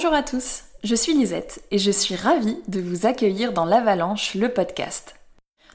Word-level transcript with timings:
Bonjour 0.00 0.14
à 0.14 0.22
tous, 0.22 0.62
je 0.84 0.94
suis 0.94 1.12
Lisette 1.12 1.64
et 1.72 1.78
je 1.78 1.90
suis 1.90 2.14
ravie 2.14 2.58
de 2.68 2.80
vous 2.80 3.04
accueillir 3.04 3.52
dans 3.52 3.64
l'Avalanche, 3.64 4.36
le 4.36 4.48
podcast. 4.48 5.16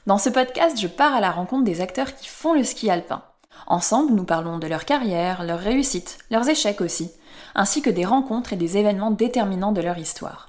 Dans 0.06 0.16
ce 0.16 0.30
podcast, 0.30 0.80
je 0.80 0.86
pars 0.86 1.12
à 1.12 1.20
la 1.20 1.30
rencontre 1.30 1.64
des 1.64 1.82
acteurs 1.82 2.14
qui 2.14 2.26
font 2.26 2.54
le 2.54 2.64
ski 2.64 2.88
alpin. 2.88 3.22
Ensemble, 3.66 4.14
nous 4.14 4.24
parlons 4.24 4.58
de 4.58 4.66
leur 4.66 4.86
carrière, 4.86 5.44
leurs 5.44 5.60
réussites, 5.60 6.16
leurs 6.30 6.48
échecs 6.48 6.80
aussi, 6.80 7.10
ainsi 7.54 7.82
que 7.82 7.90
des 7.90 8.06
rencontres 8.06 8.54
et 8.54 8.56
des 8.56 8.78
événements 8.78 9.10
déterminants 9.10 9.72
de 9.72 9.82
leur 9.82 9.98
histoire. 9.98 10.48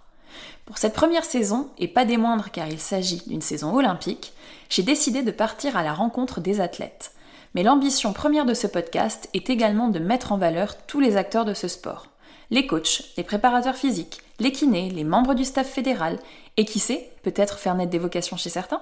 Pour 0.65 0.77
cette 0.77 0.93
première 0.93 1.25
saison, 1.25 1.67
et 1.77 1.89
pas 1.89 2.05
des 2.05 2.15
moindres 2.15 2.51
car 2.51 2.69
il 2.69 2.79
s'agit 2.79 3.23
d'une 3.27 3.41
saison 3.41 3.75
olympique, 3.75 4.31
j'ai 4.69 4.83
décidé 4.83 5.21
de 5.21 5.31
partir 5.31 5.75
à 5.75 5.83
la 5.83 5.93
rencontre 5.93 6.39
des 6.39 6.61
athlètes. 6.61 7.11
Mais 7.55 7.63
l'ambition 7.63 8.13
première 8.13 8.45
de 8.45 8.53
ce 8.53 8.67
podcast 8.67 9.27
est 9.33 9.49
également 9.49 9.89
de 9.89 9.99
mettre 9.99 10.31
en 10.31 10.37
valeur 10.37 10.77
tous 10.87 11.01
les 11.01 11.17
acteurs 11.17 11.43
de 11.43 11.53
ce 11.53 11.67
sport 11.67 12.07
les 12.49 12.67
coachs, 12.67 13.03
les 13.17 13.23
préparateurs 13.23 13.75
physiques, 13.75 14.21
les 14.39 14.51
kinés, 14.51 14.89
les 14.89 15.03
membres 15.03 15.33
du 15.33 15.43
staff 15.43 15.69
fédéral, 15.69 16.19
et 16.57 16.65
qui 16.65 16.79
sait, 16.79 17.11
peut-être 17.23 17.59
faire 17.59 17.75
naître 17.75 17.91
des 17.91 17.99
vocations 17.99 18.37
chez 18.37 18.49
certains 18.49 18.81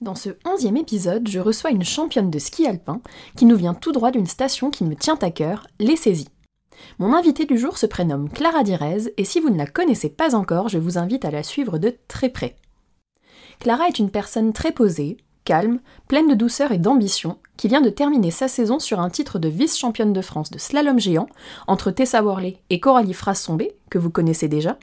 Dans 0.00 0.14
ce 0.14 0.30
onzième 0.44 0.76
épisode, 0.76 1.28
je 1.28 1.40
reçois 1.40 1.70
une 1.70 1.84
championne 1.84 2.30
de 2.30 2.38
ski 2.38 2.66
alpin 2.66 3.00
qui 3.36 3.44
nous 3.44 3.56
vient 3.56 3.74
tout 3.74 3.92
droit 3.92 4.10
d'une 4.10 4.26
station 4.26 4.70
qui 4.70 4.84
me 4.84 4.96
tient 4.96 5.18
à 5.20 5.30
cœur, 5.30 5.66
les 5.78 5.96
saisies. 5.96 6.28
Mon 6.98 7.14
invitée 7.14 7.44
du 7.44 7.58
jour 7.58 7.78
se 7.78 7.86
prénomme 7.86 8.28
Clara 8.28 8.64
Direz, 8.64 9.12
et 9.16 9.24
si 9.24 9.40
vous 9.40 9.50
ne 9.50 9.58
la 9.58 9.66
connaissez 9.66 10.08
pas 10.08 10.34
encore, 10.34 10.68
je 10.68 10.78
vous 10.78 10.98
invite 10.98 11.24
à 11.24 11.30
la 11.30 11.42
suivre 11.42 11.78
de 11.78 11.96
très 12.08 12.28
près. 12.28 12.56
Clara 13.60 13.86
est 13.86 13.98
une 13.98 14.10
personne 14.10 14.52
très 14.52 14.72
posée, 14.72 15.18
calme, 15.44 15.80
pleine 16.08 16.28
de 16.28 16.34
douceur 16.34 16.72
et 16.72 16.78
d'ambition, 16.78 17.38
qui 17.56 17.68
vient 17.68 17.80
de 17.80 17.90
terminer 17.90 18.30
sa 18.30 18.48
saison 18.48 18.78
sur 18.78 19.00
un 19.00 19.10
titre 19.10 19.38
de 19.38 19.48
vice-championne 19.48 20.12
de 20.12 20.20
France 20.20 20.50
de 20.50 20.58
slalom 20.58 20.98
géant 20.98 21.28
entre 21.66 21.90
Tessa 21.90 22.22
Worley 22.22 22.58
et 22.70 22.80
Coralie 22.80 23.14
Frassombé, 23.14 23.76
que 23.90 23.98
vous 23.98 24.10
connaissez 24.10 24.48
déjà, 24.48 24.78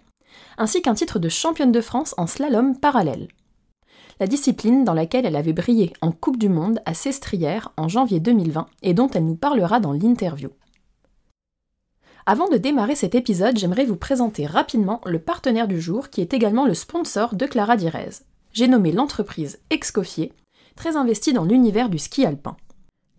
ainsi 0.57 0.81
qu'un 0.81 0.93
titre 0.93 1.19
de 1.19 1.29
championne 1.29 1.71
de 1.71 1.81
France 1.81 2.15
en 2.17 2.27
slalom 2.27 2.77
parallèle. 2.77 3.27
La 4.19 4.27
discipline 4.27 4.83
dans 4.83 4.93
laquelle 4.93 5.25
elle 5.25 5.37
avait 5.37 5.53
brillé 5.53 5.93
en 6.01 6.11
Coupe 6.11 6.37
du 6.37 6.49
Monde 6.49 6.81
à 6.85 6.93
Sestrières 6.93 7.71
en 7.77 7.87
janvier 7.87 8.19
2020 8.19 8.67
et 8.81 8.93
dont 8.93 9.09
elle 9.09 9.25
nous 9.25 9.35
parlera 9.35 9.79
dans 9.79 9.93
l'interview. 9.93 10.49
Avant 12.25 12.49
de 12.49 12.57
démarrer 12.57 12.95
cet 12.95 13.15
épisode, 13.15 13.57
j'aimerais 13.57 13.85
vous 13.85 13.95
présenter 13.95 14.45
rapidement 14.45 14.99
le 15.05 15.19
partenaire 15.19 15.67
du 15.67 15.79
jour 15.79 16.09
qui 16.09 16.21
est 16.21 16.33
également 16.33 16.65
le 16.65 16.73
sponsor 16.73 17.33
de 17.33 17.45
Clara 17.45 17.77
Direz. 17.77 18.21
J'ai 18.51 18.67
nommé 18.67 18.91
l'entreprise 18.91 19.59
Excoffier, 19.69 20.33
très 20.79 20.95
investi 20.95 21.33
dans 21.33 21.43
l'univers 21.43 21.89
du 21.89 21.99
ski 21.99 22.25
alpin. 22.25 22.55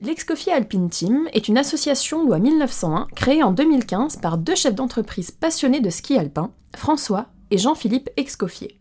L'Excoffier 0.00 0.54
Alpine 0.54 0.88
Team 0.88 1.28
est 1.34 1.46
une 1.46 1.58
association 1.58 2.24
loi 2.24 2.38
1901 2.38 3.06
créée 3.14 3.42
en 3.42 3.52
2015 3.52 4.16
par 4.16 4.38
deux 4.38 4.54
chefs 4.54 4.74
d'entreprise 4.74 5.30
passionnés 5.30 5.80
de 5.80 5.90
ski 5.90 6.16
alpin, 6.16 6.52
François 6.74 7.26
et 7.50 7.58
Jean-Philippe 7.58 8.08
Excoffier. 8.16 8.80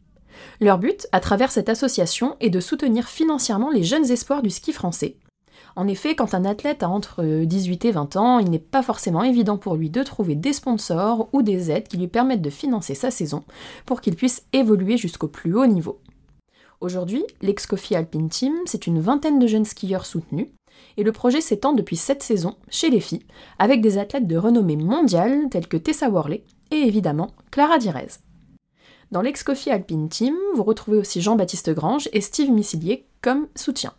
Leur 0.62 0.78
but, 0.78 1.08
à 1.12 1.20
travers 1.20 1.52
cette 1.52 1.68
association, 1.68 2.38
est 2.40 2.50
de 2.50 2.62
soutenir 2.62 3.10
financièrement 3.10 3.70
les 3.70 3.84
jeunes 3.84 4.10
espoirs 4.10 4.42
du 4.42 4.50
ski 4.50 4.72
français. 4.72 5.18
En 5.76 5.86
effet, 5.90 6.16
quand 6.16 6.34
un 6.34 6.46
athlète 6.46 6.82
a 6.82 6.90
entre 6.90 7.44
18 7.44 7.84
et 7.84 7.92
20 7.92 8.16
ans, 8.16 8.40
il 8.40 8.50
n'est 8.50 8.60
pas 8.60 8.82
forcément 8.82 9.24
évident 9.24 9.58
pour 9.58 9.76
lui 9.76 9.90
de 9.90 10.04
trouver 10.04 10.36
des 10.36 10.54
sponsors 10.54 11.28
ou 11.34 11.42
des 11.42 11.70
aides 11.70 11.90
qui 11.90 11.98
lui 11.98 12.08
permettent 12.08 12.42
de 12.42 12.50
financer 12.50 12.96
sa 12.96 13.12
saison 13.12 13.44
pour 13.86 14.00
qu'il 14.00 14.16
puisse 14.16 14.46
évoluer 14.54 14.96
jusqu'au 14.96 15.28
plus 15.28 15.54
haut 15.54 15.68
niveau. 15.68 16.00
Aujourd'hui, 16.82 17.26
l'Excofi 17.42 17.94
Alpine 17.94 18.30
Team, 18.30 18.54
c'est 18.66 18.88
une 18.88 19.02
vingtaine 19.02 19.38
de 19.38 19.48
jeunes 19.48 19.66
skieurs 19.66 20.06
soutenus, 20.06 20.48
et 20.96 21.04
le 21.04 21.12
projet 21.12 21.42
s'étend 21.42 21.74
depuis 21.74 21.98
cette 21.98 22.24
saison 22.24 22.56
chez 22.70 22.90
les 22.90 23.02
filles, 23.02 23.26
avec 23.58 23.82
des 23.82 23.98
athlètes 23.98 24.28
de 24.28 24.38
renommée 24.38 24.78
mondiale 24.78 25.50
tels 25.52 25.68
que 25.68 25.76
Tessa 25.76 26.10
Worley 26.10 26.44
et 26.72 26.78
évidemment 26.78 27.32
Clara 27.52 27.80
Direz. 27.80 28.08
Dans 29.12 29.22
l'Excofi 29.22 29.72
Alpine 29.72 30.08
Team, 30.08 30.36
vous 30.56 30.64
retrouvez 30.64 30.98
aussi 30.98 31.20
Jean-Baptiste 31.20 31.72
Grange 31.72 32.08
et 32.14 32.22
Steve 32.22 32.52
Missilier 32.52 33.06
comme 33.22 33.48
soutien. 33.56 33.94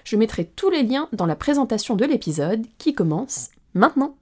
Je 0.03 0.17
mettrai 0.17 0.45
tous 0.45 0.69
les 0.69 0.83
liens 0.83 1.07
dans 1.13 1.25
la 1.25 1.35
présentation 1.35 1.95
de 1.95 2.05
l'épisode 2.05 2.67
qui 2.77 2.93
commence 2.93 3.49
maintenant. 3.73 4.15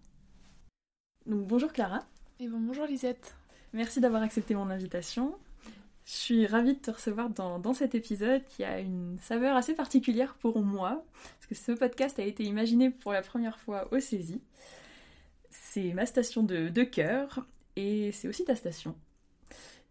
bonjour 1.25 1.73
Clara. 1.73 1.99
Et 2.39 2.47
bonjour 2.47 2.85
Lisette. 2.85 3.33
Merci 3.73 3.99
d'avoir 3.99 4.21
accepté 4.21 4.55
mon 4.55 4.69
invitation. 4.69 5.33
Je 6.07 6.13
suis 6.13 6.47
ravie 6.47 6.73
de 6.73 6.79
te 6.79 6.89
recevoir 6.89 7.29
dans, 7.29 7.73
cet 7.73 7.93
épisode 7.93 8.41
qui 8.45 8.63
a 8.63 8.79
une 8.79 9.17
saveur 9.19 9.57
assez 9.57 9.73
particulière 9.73 10.35
pour 10.35 10.63
moi, 10.63 11.03
parce 11.21 11.47
que 11.47 11.55
ce 11.55 11.73
podcast 11.73 12.17
a 12.17 12.23
été 12.23 12.45
imaginé 12.45 12.89
pour 12.89 13.11
la 13.11 13.21
première 13.21 13.59
fois 13.59 13.89
au 13.91 13.99
Saisie. 13.99 14.41
C'est 15.49 15.91
ma 15.91 16.05
station 16.05 16.43
de, 16.43 16.83
cœur, 16.85 17.45
et 17.75 18.13
c'est 18.13 18.29
aussi 18.29 18.45
ta 18.45 18.55
station. 18.55 18.95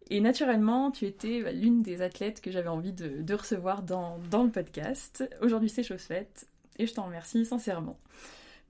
Et 0.08 0.22
naturellement, 0.22 0.90
tu 0.90 1.04
étais 1.04 1.42
bah, 1.42 1.52
l'une 1.52 1.82
des 1.82 2.00
athlètes 2.00 2.40
que 2.40 2.50
j'avais 2.50 2.68
envie 2.68 2.94
de, 2.94 3.34
recevoir 3.34 3.82
dans, 3.82 4.18
le 4.42 4.50
podcast. 4.50 5.22
Aujourd'hui, 5.42 5.68
c'est 5.68 5.82
chose 5.82 6.00
faite, 6.00 6.48
et 6.78 6.86
je 6.86 6.94
t'en 6.94 7.04
remercie 7.04 7.44
sincèrement. 7.44 7.98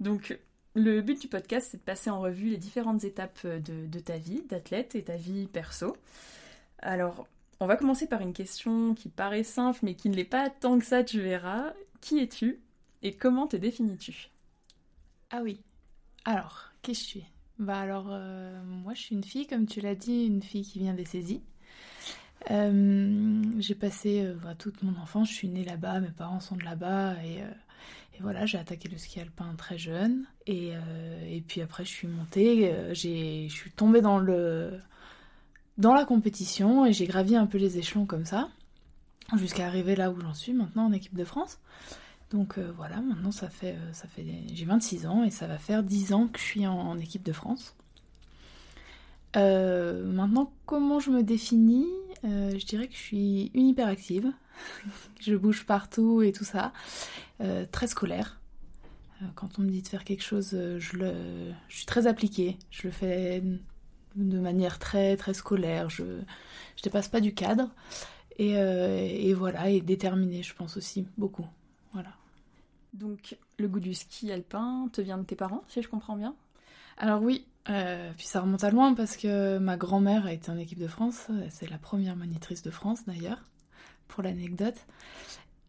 Donc, 0.00 0.36
le 0.74 1.00
but 1.00 1.20
du 1.20 1.28
podcast, 1.28 1.68
c'est 1.70 1.78
de 1.78 1.82
passer 1.82 2.10
en 2.10 2.18
revue 2.18 2.48
les 2.48 2.58
différentes 2.58 3.04
étapes 3.04 3.46
de, 3.46 3.86
de 3.86 3.98
ta 4.00 4.18
vie 4.18 4.42
d'athlète 4.48 4.96
et 4.96 5.04
ta 5.04 5.14
vie 5.14 5.46
perso. 5.46 5.96
Alors, 6.78 7.28
on 7.60 7.66
va 7.66 7.76
commencer 7.76 8.06
par 8.06 8.20
une 8.20 8.32
question 8.32 8.94
qui 8.94 9.08
paraît 9.08 9.44
simple 9.44 9.80
mais 9.82 9.94
qui 9.94 10.10
ne 10.10 10.16
l'est 10.16 10.24
pas 10.24 10.50
tant 10.50 10.78
que 10.78 10.84
ça, 10.84 11.04
tu 11.04 11.20
verras. 11.20 11.72
Qui 12.00 12.20
es-tu 12.20 12.60
et 13.02 13.12
comment 13.12 13.46
te 13.46 13.56
définis-tu? 13.56 14.30
Ah 15.30 15.40
oui. 15.42 15.60
Alors, 16.24 16.70
qui 16.82 16.94
je 16.94 17.00
suis 17.00 17.24
Bah 17.58 17.80
alors, 17.80 18.08
euh, 18.10 18.62
moi 18.64 18.94
je 18.94 19.00
suis 19.00 19.14
une 19.14 19.24
fille, 19.24 19.46
comme 19.46 19.66
tu 19.66 19.80
l'as 19.80 19.94
dit, 19.94 20.26
une 20.26 20.42
fille 20.42 20.64
qui 20.64 20.78
vient 20.78 20.94
des 20.94 21.04
saisies. 21.04 21.42
Euh, 22.50 23.42
j'ai 23.58 23.74
passé 23.74 24.22
euh, 24.24 24.34
bah, 24.34 24.54
toute 24.54 24.82
mon 24.82 25.00
enfance, 25.00 25.30
je 25.30 25.34
suis 25.34 25.48
née 25.48 25.64
là-bas, 25.64 26.00
mes 26.00 26.10
parents 26.10 26.40
sont 26.40 26.56
de 26.56 26.64
là-bas 26.64 27.14
et, 27.24 27.42
voilà, 28.20 28.46
j'ai 28.46 28.56
attaqué 28.56 28.88
le 28.88 28.96
ski 28.96 29.20
alpin 29.20 29.54
très 29.58 29.76
jeune 29.76 30.24
et, 30.46 30.72
et 31.28 31.42
puis 31.42 31.60
après 31.60 31.84
je 31.84 31.90
suis 31.90 32.08
montée, 32.08 32.74
je 32.94 33.46
suis 33.50 33.70
tombée 33.72 34.00
dans 34.00 34.18
le 34.18 34.80
dans 35.78 35.94
la 35.94 36.04
compétition 36.04 36.86
et 36.86 36.92
j'ai 36.92 37.06
gravi 37.06 37.36
un 37.36 37.46
peu 37.46 37.58
les 37.58 37.78
échelons 37.78 38.06
comme 38.06 38.24
ça, 38.24 38.48
jusqu'à 39.36 39.66
arriver 39.66 39.96
là 39.96 40.10
où 40.10 40.20
j'en 40.20 40.34
suis 40.34 40.52
maintenant 40.52 40.86
en 40.86 40.92
équipe 40.92 41.14
de 41.14 41.24
France. 41.24 41.58
Donc 42.30 42.58
euh, 42.58 42.72
voilà, 42.76 43.00
maintenant 43.00 43.30
ça 43.30 43.48
fait, 43.48 43.74
euh, 43.74 43.92
ça 43.92 44.08
fait 44.08 44.24
j'ai 44.52 44.64
26 44.64 45.06
ans 45.06 45.22
et 45.22 45.30
ça 45.30 45.46
va 45.46 45.58
faire 45.58 45.82
10 45.82 46.12
ans 46.12 46.26
que 46.26 46.38
je 46.38 46.44
suis 46.44 46.66
en, 46.66 46.98
équipe 46.98 47.22
de 47.22 47.32
France. 47.32 47.76
Euh, 49.36 50.10
maintenant, 50.10 50.52
comment 50.64 50.98
je 50.98 51.10
me 51.10 51.22
définis? 51.22 51.86
Je 52.24 52.64
dirais 52.66 52.88
que 52.88 52.94
je 52.94 52.98
suis 52.98 53.50
une 53.54 53.68
hyperactive. 53.68 54.32
je 55.20 55.36
bouge 55.36 55.64
partout 55.64 56.22
et 56.22 56.32
tout 56.32 56.44
ça. 56.44 56.72
très 57.70 57.86
scolaire. 57.86 58.40
Quand 59.34 59.58
on 59.58 59.62
me 59.62 59.70
dit 59.70 59.82
de 59.82 59.88
faire 59.88 60.04
quelque 60.04 60.22
chose, 60.22 60.50
je, 60.50 60.96
le, 60.96 61.12
je 61.68 61.76
suis 61.76 61.86
très 61.86 62.06
appliquée. 62.06 62.58
Je 62.70 62.88
le 62.88 62.90
fais 62.90 63.42
de 64.16 64.38
manière 64.38 64.78
très 64.78 65.16
très 65.16 65.34
scolaire. 65.34 65.88
Je 65.90 66.04
je 66.76 66.82
dépasse 66.82 67.08
pas 67.08 67.20
du 67.20 67.34
cadre 67.34 67.70
et, 68.38 68.58
euh, 68.58 68.98
et 68.98 69.32
voilà 69.32 69.70
et 69.70 69.80
déterminée, 69.80 70.42
je 70.42 70.54
pense 70.54 70.76
aussi 70.76 71.06
beaucoup. 71.16 71.46
Voilà. 71.92 72.10
Donc 72.92 73.36
le 73.58 73.68
goût 73.68 73.80
du 73.80 73.94
ski 73.94 74.32
alpin 74.32 74.88
te 74.92 75.00
vient 75.00 75.18
de 75.18 75.24
tes 75.24 75.36
parents, 75.36 75.64
si 75.68 75.82
je 75.82 75.88
comprends 75.88 76.16
bien? 76.16 76.34
Alors 76.98 77.22
oui, 77.22 77.46
euh, 77.68 78.10
puis 78.16 78.26
ça 78.26 78.40
remonte 78.40 78.64
à 78.64 78.70
loin 78.70 78.94
parce 78.94 79.16
que 79.16 79.58
ma 79.58 79.76
grand-mère 79.76 80.26
a 80.26 80.32
été 80.32 80.50
en 80.50 80.56
équipe 80.56 80.78
de 80.78 80.86
France, 80.86 81.28
c'est 81.50 81.68
la 81.68 81.78
première 81.78 82.16
monitrice 82.16 82.62
de 82.62 82.70
France 82.70 83.04
d'ailleurs, 83.06 83.42
pour 84.08 84.22
l'anecdote. 84.22 84.76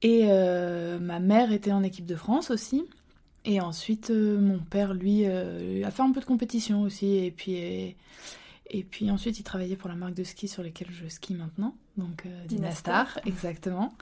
Et 0.02 0.26
euh, 0.26 1.00
ma 1.00 1.20
mère 1.20 1.52
était 1.52 1.72
en 1.72 1.84
équipe 1.84 2.06
de 2.06 2.16
France 2.16 2.52
aussi. 2.52 2.86
Et 3.50 3.62
ensuite, 3.62 4.10
euh, 4.10 4.38
mon 4.42 4.60
père, 4.60 4.94
lui, 4.94 5.22
euh, 5.24 5.82
a 5.86 5.90
fait 5.90 6.02
un 6.02 6.12
peu 6.12 6.20
de 6.20 6.26
compétition 6.26 6.82
aussi. 6.82 7.16
Et 7.16 7.32
puis, 7.32 7.54
et, 7.56 7.96
puis 8.84 9.10
ensuite, 9.10 9.40
il 9.40 9.44
travaillait 9.44 9.78
pour 9.78 9.88
la 9.88 9.96
marque 9.96 10.16
de 10.16 10.26
ski 10.26 10.50
sur 10.50 10.64
laquelle 10.64 10.90
je 10.92 11.08
skie 11.08 11.34
maintenant. 11.34 11.74
Donc, 11.96 12.26
euh, 12.26 12.46
Dynastar, 12.46 13.20
exactement. 13.26 13.94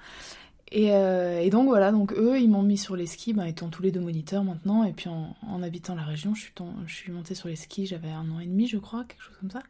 Et, 0.72 0.90
donc 1.52 1.68
voilà, 1.68 1.92
donc 1.92 2.12
eux, 2.14 2.42
ils 2.42 2.50
m'ont 2.50 2.64
mis 2.64 2.80
sur 2.80 2.96
les 2.96 3.06
skis, 3.06 3.34
ben, 3.34 3.46
étant 3.46 3.70
tous 3.70 3.84
les 3.84 3.92
deux 3.92 4.00
moniteurs 4.00 4.44
maintenant. 4.44 4.84
Et 4.84 4.94
puis 4.94 5.10
en, 5.10 5.62
habitant 5.62 5.94
la 5.94 6.02
région, 6.02 6.34
je 6.34 6.42
suis, 6.42 6.54
je 6.88 6.96
suis 6.96 7.12
montée 7.12 7.36
sur 7.36 7.48
les 7.48 7.56
skis, 7.56 7.86
j'avais 7.86 8.10
un 8.10 8.30
an 8.32 8.40
et 8.40 8.48
demi, 8.48 8.68
je 8.68 8.78
crois, 8.80 9.04
quelque 9.04 9.22
chose 9.22 9.38
comme 9.40 9.52
ça. 9.52 9.62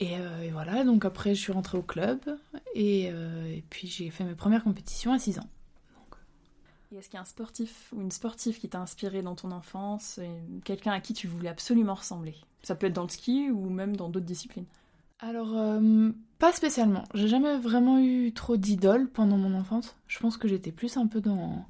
Et, 0.00 0.16
voilà, 0.52 0.84
donc 0.84 1.04
après, 1.04 1.34
je 1.34 1.40
suis 1.42 1.52
rentrée 1.52 1.76
au 1.76 1.82
club. 1.82 2.18
Et, 2.74 3.04
et 3.04 3.64
puis 3.68 3.88
j'ai 3.88 4.08
fait 4.08 4.24
mes 4.24 4.34
premières 4.34 4.64
compétitions 4.64 5.12
à 5.12 5.18
6 5.18 5.38
ans. 5.38 5.48
Est-ce 6.94 7.08
qu'il 7.08 7.16
y 7.16 7.18
a 7.18 7.22
un 7.22 7.24
sportif 7.24 7.92
ou 7.94 8.00
une 8.00 8.10
sportive 8.10 8.58
qui 8.58 8.68
t'a 8.68 8.80
inspiré 8.80 9.22
dans 9.22 9.34
ton 9.34 9.50
enfance, 9.50 10.20
quelqu'un 10.64 10.92
à 10.92 11.00
qui 11.00 11.14
tu 11.14 11.26
voulais 11.26 11.48
absolument 11.48 11.94
ressembler? 11.94 12.34
Ça 12.62 12.74
peut 12.74 12.86
être 12.86 12.94
dans 12.94 13.02
le 13.02 13.08
ski 13.08 13.50
ou 13.50 13.68
même 13.68 13.96
dans 13.96 14.08
d'autres 14.08 14.26
disciplines. 14.26 14.66
Alors, 15.18 15.56
euh, 15.56 16.10
pas 16.38 16.52
spécialement. 16.52 17.04
J'ai 17.14 17.28
jamais 17.28 17.56
vraiment 17.56 17.98
eu 17.98 18.32
trop 18.32 18.56
d'idoles 18.56 19.08
pendant 19.08 19.38
mon 19.38 19.54
enfance. 19.54 19.96
Je 20.08 20.18
pense 20.18 20.36
que 20.36 20.46
j'étais 20.46 20.72
plus 20.72 20.96
un 20.96 21.06
peu 21.06 21.20
dans, 21.20 21.64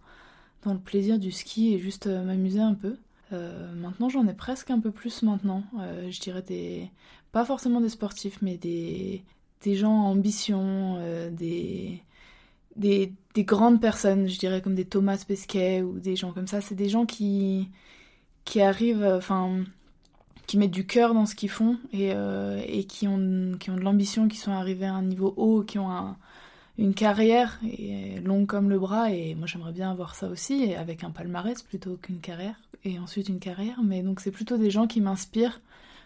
dans 0.62 0.72
le 0.72 0.80
plaisir 0.80 1.18
du 1.18 1.30
ski 1.30 1.74
et 1.74 1.78
juste 1.78 2.08
euh, 2.08 2.24
m'amuser 2.24 2.60
un 2.60 2.74
peu. 2.74 2.96
Euh, 3.32 3.72
maintenant, 3.74 4.08
j'en 4.08 4.26
ai 4.26 4.34
presque 4.34 4.70
un 4.70 4.80
peu 4.80 4.90
plus 4.90 5.22
maintenant. 5.22 5.64
je 6.08 6.20
dirais 6.20 6.42
des. 6.42 6.90
Pas 7.32 7.44
forcément 7.44 7.80
des 7.80 7.88
sportifs, 7.88 8.40
mais 8.42 8.56
des, 8.56 9.22
des 9.62 9.74
gens 9.74 9.92
en 9.92 10.10
ambition, 10.12 10.98
des, 11.30 12.02
des, 12.76 13.12
des, 13.34 13.44
grandes 13.44 13.80
personnes, 13.80 14.28
je 14.28 14.38
dirais 14.38 14.62
comme 14.62 14.74
des 14.74 14.84
Thomas 14.84 15.22
Pesquet 15.26 15.82
ou 15.82 15.98
des 15.98 16.16
gens 16.16 16.32
comme 16.32 16.46
ça. 16.46 16.60
C'est 16.60 16.74
des 16.74 16.88
gens 16.88 17.06
qui, 17.06 17.70
qui 18.44 18.60
arrivent. 18.60 19.04
Enfin 19.04 19.64
qui 20.46 20.58
mettent 20.58 20.70
du 20.70 20.86
cœur 20.86 21.14
dans 21.14 21.26
ce 21.26 21.34
qu'ils 21.34 21.50
font 21.50 21.78
et, 21.92 22.12
euh, 22.12 22.62
et 22.66 22.84
qui, 22.84 23.08
ont, 23.08 23.56
qui 23.58 23.70
ont 23.70 23.76
de 23.76 23.80
l'ambition, 23.80 24.28
qui 24.28 24.36
sont 24.36 24.52
arrivés 24.52 24.86
à 24.86 24.94
un 24.94 25.02
niveau 25.02 25.34
haut, 25.36 25.62
qui 25.62 25.78
ont 25.78 25.90
un, 25.90 26.16
une 26.78 26.94
carrière 26.94 27.58
et, 27.64 28.20
longue 28.20 28.46
comme 28.46 28.70
le 28.70 28.78
bras. 28.78 29.10
Et 29.10 29.34
moi, 29.34 29.46
j'aimerais 29.46 29.72
bien 29.72 29.90
avoir 29.90 30.14
ça 30.14 30.28
aussi, 30.28 30.74
avec 30.74 31.04
un 31.04 31.10
palmarès 31.10 31.60
plutôt 31.62 31.96
qu'une 31.96 32.20
carrière, 32.20 32.56
et 32.84 32.98
ensuite 32.98 33.28
une 33.28 33.40
carrière. 33.40 33.82
Mais 33.82 34.02
donc, 34.02 34.20
c'est 34.20 34.30
plutôt 34.30 34.56
des 34.56 34.70
gens 34.70 34.86
qui 34.86 35.00
m'inspirent 35.00 35.60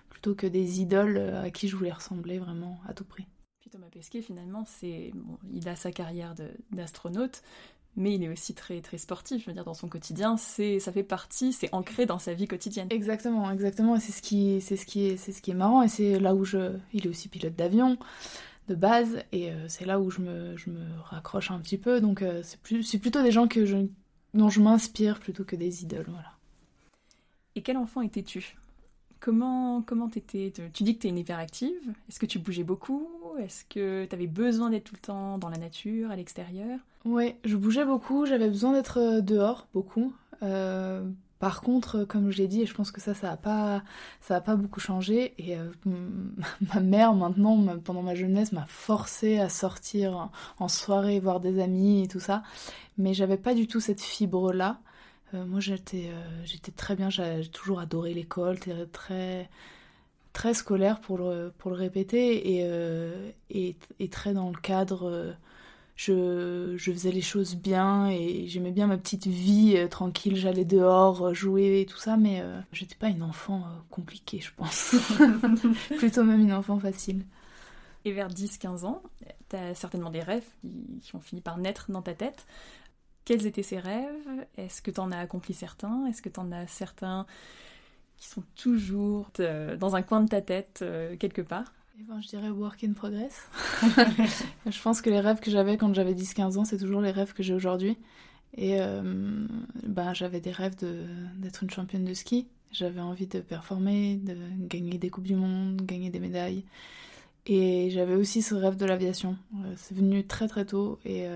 plutôt 0.09 0.35
que 0.35 0.47
des 0.47 0.81
idoles 0.81 1.19
à 1.45 1.51
qui 1.51 1.69
je 1.69 1.77
voulais 1.77 1.93
ressembler 1.93 2.39
vraiment 2.39 2.81
à 2.89 2.95
tout 2.95 3.05
prix. 3.05 3.27
Puis 3.71 3.79
Thomas 3.79 3.91
Pesquet, 3.93 4.21
finalement, 4.21 4.65
c'est 4.67 5.13
bon, 5.15 5.39
il 5.55 5.69
a 5.69 5.77
sa 5.77 5.93
carrière 5.93 6.35
d'astronaute, 6.73 7.43
mais 7.95 8.15
il 8.15 8.25
est 8.25 8.29
aussi 8.29 8.53
très 8.53 8.81
très 8.81 8.99
sportif. 8.99 9.43
Je 9.43 9.47
veux 9.47 9.53
dire, 9.53 9.65
dans 9.65 9.75
son 9.75 9.89
quotidien, 9.89 10.37
c'est 10.37 10.81
ça 10.81 10.91
fait 10.91 11.05
partie, 11.05 11.53
c'est 11.53 11.73
ancré 11.73 12.05
dans 12.05 12.19
sa 12.19 12.35
vie 12.35 12.49
quotidienne. 12.49 12.89
Exactement, 12.91 13.49
exactement. 13.49 14.01
C'est 14.01 14.11
ce 14.11 14.23
qui, 14.23 14.61
c'est 14.61 14.77
ce 14.77 14.85
qui 14.85 15.07
est, 15.07 15.17
c'est 15.17 15.31
ce 15.31 15.41
qui 15.41 15.53
est 15.53 15.55
marrant. 15.55 15.83
Et 15.83 15.89
c'est 15.89 16.19
là 16.19 16.35
où 16.35 16.45
je, 16.45 16.77
il 16.93 17.07
est 17.07 17.09
aussi 17.09 17.29
pilote 17.29 17.55
d'avion 17.55 17.97
de 18.67 18.75
base, 18.75 19.23
et 19.31 19.53
euh, 19.53 19.69
c'est 19.69 19.85
là 19.85 20.01
où 20.01 20.11
je 20.11 20.21
me, 20.21 20.57
je 20.57 20.71
me 20.71 20.85
raccroche 21.05 21.53
un 21.53 21.61
petit 21.61 21.79
peu. 21.79 22.01
Donc 22.01 22.23
euh, 22.23 22.41
c'est 22.43 22.59
plus, 22.61 22.83
c'est 22.83 22.99
plutôt 22.99 23.23
des 23.23 23.31
gens 23.31 23.47
que 23.47 23.67
je, 23.67 23.77
dont 24.35 24.49
je 24.49 24.61
m'inspire 24.61 25.21
plutôt 25.21 25.45
que 25.45 25.55
des 25.55 25.85
idoles, 25.85 26.07
voilà. 26.09 26.33
Et 27.55 27.63
quel 27.63 27.77
enfant 27.77 28.01
étais-tu? 28.01 28.57
Comment 29.21 29.83
comment 29.83 30.09
t'étais 30.09 30.53
Tu 30.73 30.83
dis 30.83 30.97
que 30.97 31.03
tu 31.03 31.07
es 31.07 31.11
une 31.11 31.19
hyperactive. 31.19 31.93
Est-ce 32.09 32.19
que 32.19 32.27
tu 32.27 32.39
bougeais 32.39 32.65
beaucoup? 32.65 33.07
Est-ce 33.39 33.65
que 33.67 34.07
tu 34.07 34.15
avais 34.15 34.27
besoin 34.27 34.71
d'être 34.71 34.85
tout 34.85 34.95
le 34.95 35.01
temps 35.01 35.39
dans 35.39 35.51
la 35.51 35.59
nature, 35.59 36.11
à 36.11 36.17
l'extérieur? 36.17 36.79
Ouais, 37.05 37.39
je 37.45 37.57
bougeais 37.57 37.85
beaucoup. 37.85 38.25
J'avais 38.25 38.49
besoin 38.49 38.73
d'être 38.73 38.99
euh, 38.99 39.21
dehors 39.21 39.69
beaucoup. 39.75 40.15
Euh, 40.43 41.07
par 41.39 41.61
contre, 41.61 42.05
comme 42.05 42.31
je 42.31 42.39
l'ai 42.39 42.49
dit, 42.49 42.63
et 42.63 42.67
je 42.67 42.75
pense 42.75 42.91
que 42.91 43.01
ça, 43.01 43.15
ça 43.15 43.31
a 43.33 43.37
pas, 43.37 43.83
ça 44.21 44.37
a 44.37 44.41
pas 44.41 44.57
beaucoup 44.57 44.81
changé. 44.81 45.35
Et 45.39 45.57
euh, 45.57 45.71
ma 46.75 46.81
mère, 46.81 47.15
maintenant, 47.15 47.79
pendant 47.85 48.03
ma 48.03 48.15
jeunesse, 48.15 48.53
m'a 48.53 48.67
forcé 48.67 49.39
à 49.39 49.51
sortir 49.51 50.31
en 50.59 50.69
soirée, 50.69 51.21
voir 51.21 51.41
des 51.41 51.61
amis 51.61 52.05
et 52.05 52.09
tout 52.09 52.21
ça. 52.21 52.43
Mais 52.97 53.13
j'avais 53.13 53.39
pas 53.39 53.55
du 53.55 53.67
tout 53.67 53.81
cette 53.81 54.01
fibre-là. 54.01 54.81
Euh, 55.35 55.45
moi, 55.47 55.61
j'étais, 55.61 56.09
euh, 56.09 56.45
j'étais 56.45 56.73
très 56.73 56.97
bien. 56.97 57.11
J'ai 57.11 57.49
toujours 57.49 57.81
adoré 57.81 58.15
l'école, 58.15 58.59
très, 58.93 59.49
très 60.33 60.55
scolaire 60.55 61.01
pour 61.01 61.19
le, 61.19 61.53
pour 61.59 61.71
le 61.71 61.77
répéter 61.77 62.57
et, 62.57 62.61
euh, 62.65 63.31
et, 63.51 63.77
et, 63.99 64.09
très 64.09 64.33
dans 64.33 64.51
le 64.51 64.59
cadre. 64.59 65.35
Je, 65.97 66.75
je, 66.79 66.93
faisais 66.93 67.13
les 67.13 67.21
choses 67.21 67.57
bien 67.57 68.09
et 68.09 68.47
j'aimais 68.49 68.71
bien 68.71 68.87
ma 68.87 68.97
petite 68.97 69.27
vie 69.27 69.77
tranquille. 69.91 70.37
J'allais 70.37 70.65
dehors 70.65 71.35
jouer 71.35 71.83
et 71.83 71.87
tout 71.87 71.99
ça, 71.99 72.17
mais 72.17 72.43
j'étais 72.73 72.95
pas 72.95 73.09
une 73.09 73.23
enfant 73.23 73.65
compliquée, 73.91 74.41
je 74.41 74.51
pense. 74.57 74.95
Plutôt 75.99 76.25
même 76.25 76.41
une 76.41 76.55
enfant 76.55 76.79
facile. 76.79 77.25
Et 78.07 78.13
vers 78.13 78.29
10-15 78.29 78.87
ans, 78.87 79.03
tu 79.51 79.57
as 79.57 79.75
certainement 79.75 80.09
des 80.09 80.23
rêves 80.23 80.47
qui, 81.03 81.15
ont 81.15 81.21
fini 81.21 81.43
par 81.43 81.59
naître 81.59 81.91
dans 81.91 82.01
ta 82.01 82.15
tête. 82.15 82.47
Quels 83.25 83.47
étaient 83.47 83.63
ces 83.63 83.79
rêves? 83.79 84.47
Est-ce 84.57 84.83
que 84.83 84.91
tu 84.91 85.01
en 85.01 85.13
as 85.13 85.19
accompli 85.19 85.55
certains? 85.55 86.07
Est-ce 86.07 86.23
que 86.23 86.29
tu 86.29 86.41
en 86.41 86.51
as 86.53 86.67
certains 86.67 87.27
qui 88.17 88.29
sont 88.29 88.43
toujours 88.55 89.31
euh, 89.41 89.77
dans 89.77 89.97
un 89.97 90.03
coin 90.03 90.21
de 90.21 90.29
ta 90.29 90.41
tête 90.41 90.81
euh, 90.83 91.17
quelque 91.17 91.43
part? 91.43 91.73
Eh 91.99 92.03
ben, 92.03 92.21
je 92.21 92.29
dirais 92.29 92.51
work 92.51 92.85
in 92.85 92.93
progress. 92.93 93.49
je 94.67 94.83
pense 94.83 95.01
que 95.01 95.11
les 95.11 95.21
rêves 95.21 95.41
que 95.41 95.51
j'avais 95.51 95.77
quand 95.77 95.93
j'avais 95.95 96.15
10-15 96.15 96.59
ans, 96.59 96.65
c'est 96.65 96.79
toujours 96.79 97.01
les 97.01 97.11
rêves 97.11 97.33
que 97.33 97.43
j'ai 97.43 97.55
aujourd'hui. 97.55 97.97
Et 98.57 98.81
euh, 98.81 99.47
ben, 99.85 100.13
j'avais 100.13 100.41
des 100.41 100.51
rêves 100.51 100.77
d'être 101.37 101.63
une 101.63 101.71
championne 101.71 102.05
de 102.05 102.15
ski. 102.15 102.47
J'avais 102.73 103.01
envie 103.01 103.27
de 103.27 103.41
performer, 103.41 104.17
de 104.17 104.37
gagner 104.61 104.99
des 104.99 105.11
Coupes 105.11 105.25
du 105.25 105.35
Monde, 105.35 105.83
gagner 105.83 106.11
des 106.11 106.21
médailles. 106.21 106.65
Et 107.47 107.91
j'avais 107.91 108.15
aussi 108.15 108.43
ce 108.43 108.55
rêve 108.55 108.77
de 108.77 108.85
l'aviation. 108.85 109.37
c'est 109.77 109.97
venu 109.97 110.27
très 110.27 110.47
très 110.47 110.67
tôt 110.67 111.01
et 111.05 111.27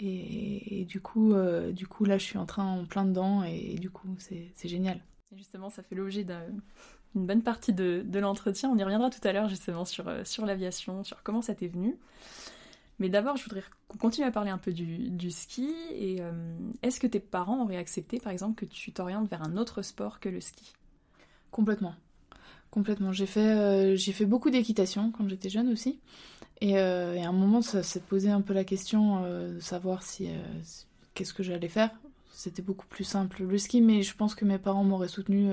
et, 0.00 0.84
du, 0.88 1.00
coup, 1.00 1.34
euh, 1.34 1.72
du 1.72 1.86
coup, 1.86 2.04
là, 2.04 2.18
je 2.18 2.24
suis 2.24 2.38
en 2.38 2.46
train 2.46 2.64
en 2.64 2.84
plein 2.84 3.04
dedans 3.04 3.44
et, 3.44 3.76
du 3.76 3.90
coup, 3.90 4.08
c'est 4.18 4.68
génial. 4.68 5.00
Et 5.32 5.36
justement, 5.36 5.70
ça 5.70 5.82
fait 5.82 5.94
l'objet 5.94 6.24
d'une 6.24 7.26
bonne 7.26 7.42
partie 7.42 7.72
de, 7.72 8.02
de 8.04 8.18
l'entretien. 8.18 8.70
On 8.70 8.76
y 8.76 8.82
reviendra 8.82 9.10
tout 9.10 9.26
à 9.26 9.32
l'heure 9.32 9.48
justement 9.48 9.84
sur, 9.84 10.08
euh, 10.08 10.24
sur 10.24 10.46
l'aviation, 10.46 11.04
sur 11.04 11.22
comment 11.22 11.42
ça 11.42 11.54
t'est 11.54 11.68
venu. 11.68 11.96
Mais 12.98 13.08
d'abord, 13.08 13.36
je 13.36 13.44
voudrais 13.44 13.62
qu'on 13.88 13.98
continue 13.98 14.26
à 14.26 14.30
parler 14.30 14.50
un 14.50 14.58
peu 14.58 14.72
du, 14.72 15.10
du 15.10 15.30
ski. 15.30 15.72
Et 15.92 16.20
euh, 16.20 16.32
est-ce 16.82 17.00
que 17.00 17.06
tes 17.06 17.20
parents 17.20 17.62
auraient 17.62 17.76
accepté, 17.76 18.18
par 18.18 18.32
exemple, 18.32 18.54
que 18.54 18.70
tu 18.70 18.92
t'orientes 18.92 19.28
vers 19.28 19.42
un 19.42 19.56
autre 19.56 19.82
sport 19.82 20.20
que 20.20 20.28
le 20.28 20.40
ski? 20.40 20.74
Complètement. 21.50 21.94
Complètement. 22.70 23.12
J'ai 23.12 23.26
fait, 23.26 23.96
j'ai 23.96 24.12
fait 24.12 24.26
beaucoup 24.26 24.50
d'équitation 24.50 25.12
quand 25.12 25.28
j'étais 25.28 25.48
jeune 25.48 25.68
aussi. 25.68 26.00
Euh, 26.62 27.14
et, 27.14 27.22
à 27.22 27.28
un 27.28 27.32
moment, 27.32 27.62
ça 27.62 27.82
s'est 27.82 28.00
posé 28.00 28.30
un 28.30 28.40
peu 28.40 28.54
la 28.54 28.64
question 28.64 29.22
euh, 29.24 29.54
de 29.54 29.60
savoir 29.60 30.02
si, 30.02 30.28
euh, 30.28 30.38
qu'est-ce 31.14 31.34
que 31.34 31.42
j'allais 31.42 31.68
faire. 31.68 31.90
C'était 32.30 32.62
beaucoup 32.62 32.86
plus 32.86 33.04
simple 33.04 33.44
le 33.44 33.58
ski, 33.58 33.80
mais 33.80 34.02
je 34.02 34.16
pense 34.16 34.34
que 34.34 34.44
mes 34.44 34.58
parents 34.58 34.84
m'auraient 34.84 35.08
soutenu 35.08 35.50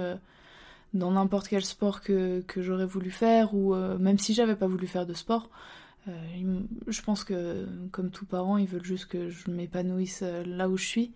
dans 0.95 1.11
n'importe 1.11 1.47
quel 1.47 1.63
sport 1.63 2.01
que, 2.01 2.41
que 2.47 2.63
j'aurais 2.63 2.87
voulu 2.87 3.11
faire, 3.11 3.53
ou 3.53 3.75
même 3.75 4.17
si 4.17 4.33
j'avais 4.33 4.55
pas 4.55 4.65
voulu 4.65 4.87
faire 4.87 5.05
de 5.05 5.13
sport. 5.13 5.51
je 6.07 7.01
pense 7.03 7.23
que, 7.23 7.67
comme 7.91 8.09
tout 8.09 8.25
parent, 8.25 8.57
ils 8.57 8.67
veulent 8.67 8.83
juste 8.83 9.05
que 9.05 9.29
je 9.29 9.51
m'épanouisse 9.51 10.23
là 10.23 10.69
où 10.69 10.75
je 10.75 10.85
suis. 10.85 11.11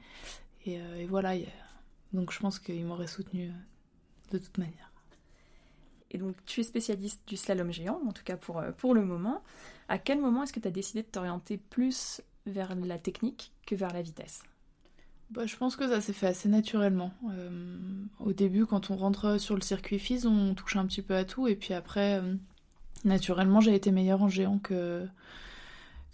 Et, 0.67 0.75
et 0.75 1.07
voilà, 1.07 1.33
donc 2.13 2.31
je 2.31 2.39
pense 2.39 2.59
qu'ils 2.59 2.85
m'auraient 2.85 3.07
soutenu 3.07 3.51
de 4.31 4.37
toute 4.37 4.59
manière. 4.59 4.94
Et 6.11 6.17
donc, 6.17 6.35
tu 6.45 6.61
es 6.61 6.63
spécialiste 6.63 7.21
du 7.27 7.35
slalom 7.35 7.71
géant, 7.71 7.99
en 8.07 8.11
tout 8.11 8.23
cas 8.23 8.37
pour, 8.37 8.59
euh, 8.59 8.71
pour 8.71 8.93
le 8.93 9.03
moment. 9.03 9.41
À 9.89 9.97
quel 9.97 10.19
moment 10.19 10.43
est-ce 10.43 10.53
que 10.53 10.59
tu 10.59 10.67
as 10.67 10.71
décidé 10.71 11.01
de 11.01 11.07
t'orienter 11.07 11.57
plus 11.57 12.21
vers 12.45 12.75
la 12.75 12.97
technique 12.97 13.51
que 13.65 13.75
vers 13.75 13.91
la 13.91 14.01
vitesse? 14.01 14.43
Bah, 15.31 15.45
je 15.45 15.55
pense 15.57 15.75
que 15.75 15.87
ça 15.87 16.01
s'est 16.01 16.13
fait 16.13 16.27
assez 16.27 16.47
naturellement. 16.47 17.11
Euh, 17.31 17.49
au 18.19 18.33
début, 18.33 18.65
quand 18.65 18.91
on 18.91 18.95
rentre 18.95 19.39
sur 19.39 19.55
le 19.55 19.61
circuit 19.61 19.97
FIS, 19.97 20.25
on 20.25 20.53
touche 20.53 20.75
un 20.75 20.85
petit 20.85 21.01
peu 21.01 21.15
à 21.15 21.25
tout, 21.25 21.47
et 21.47 21.55
puis 21.55 21.73
après, 21.73 22.19
euh, 22.19 22.35
naturellement, 23.03 23.59
j'ai 23.59 23.73
été 23.73 23.91
meilleure 23.91 24.21
en 24.21 24.29
géant 24.29 24.59
que, 24.59 25.07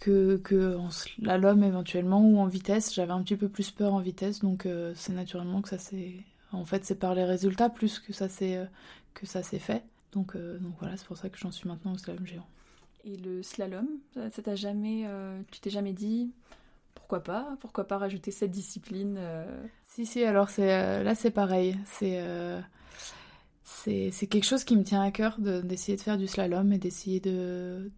que, 0.00 0.38
que 0.38 0.76
en 0.76 0.90
slalom 0.90 1.62
éventuellement, 1.62 2.22
ou 2.22 2.38
en 2.38 2.46
vitesse. 2.46 2.94
J'avais 2.94 3.12
un 3.12 3.22
petit 3.22 3.36
peu 3.36 3.48
plus 3.48 3.70
peur 3.70 3.92
en 3.92 4.00
vitesse, 4.00 4.40
donc 4.40 4.66
c'est 4.94 5.12
naturellement 5.12 5.60
que 5.60 5.68
ça 5.68 5.78
s'est... 5.78 6.14
En 6.50 6.66
fait, 6.66 6.84
c'est 6.84 6.98
par 6.98 7.14
les 7.14 7.24
résultats 7.24 7.70
plus 7.70 7.98
que 7.98 8.12
ça 8.12 8.28
s'est 8.28 8.60
que 9.14 9.26
ça 9.26 9.42
s'est 9.42 9.58
fait. 9.58 9.82
Donc, 10.12 10.36
euh, 10.36 10.58
donc 10.58 10.74
voilà, 10.78 10.96
c'est 10.96 11.06
pour 11.06 11.16
ça 11.16 11.28
que 11.28 11.38
j'en 11.38 11.50
suis 11.50 11.68
maintenant 11.68 11.92
au 11.92 11.98
slalom 11.98 12.26
géant. 12.26 12.46
Et 13.04 13.16
le 13.16 13.42
slalom, 13.42 13.88
ça 14.14 14.42
t'a 14.42 14.54
jamais, 14.54 15.04
euh, 15.06 15.40
tu 15.50 15.60
t'es 15.60 15.70
jamais 15.70 15.92
dit 15.92 16.30
pourquoi 16.94 17.20
pas, 17.20 17.56
pourquoi 17.60 17.84
pas 17.84 17.98
rajouter 17.98 18.30
cette 18.30 18.50
discipline 18.50 19.16
euh? 19.18 19.64
Si 19.86 20.06
si, 20.06 20.22
alors 20.24 20.48
c'est 20.48 21.02
là 21.02 21.14
c'est 21.14 21.30
pareil, 21.30 21.76
c'est 21.84 22.22
c'est 23.64 24.26
quelque 24.28 24.44
chose 24.44 24.64
qui 24.64 24.76
me 24.76 24.84
tient 24.84 25.02
à 25.02 25.10
cœur 25.10 25.38
d'essayer 25.38 25.96
de, 25.96 26.02
faire 26.02 26.16
du 26.16 26.28
slalom 26.28 26.72
et 26.72 26.78
d'essayer 26.78 27.20
de 27.20 27.90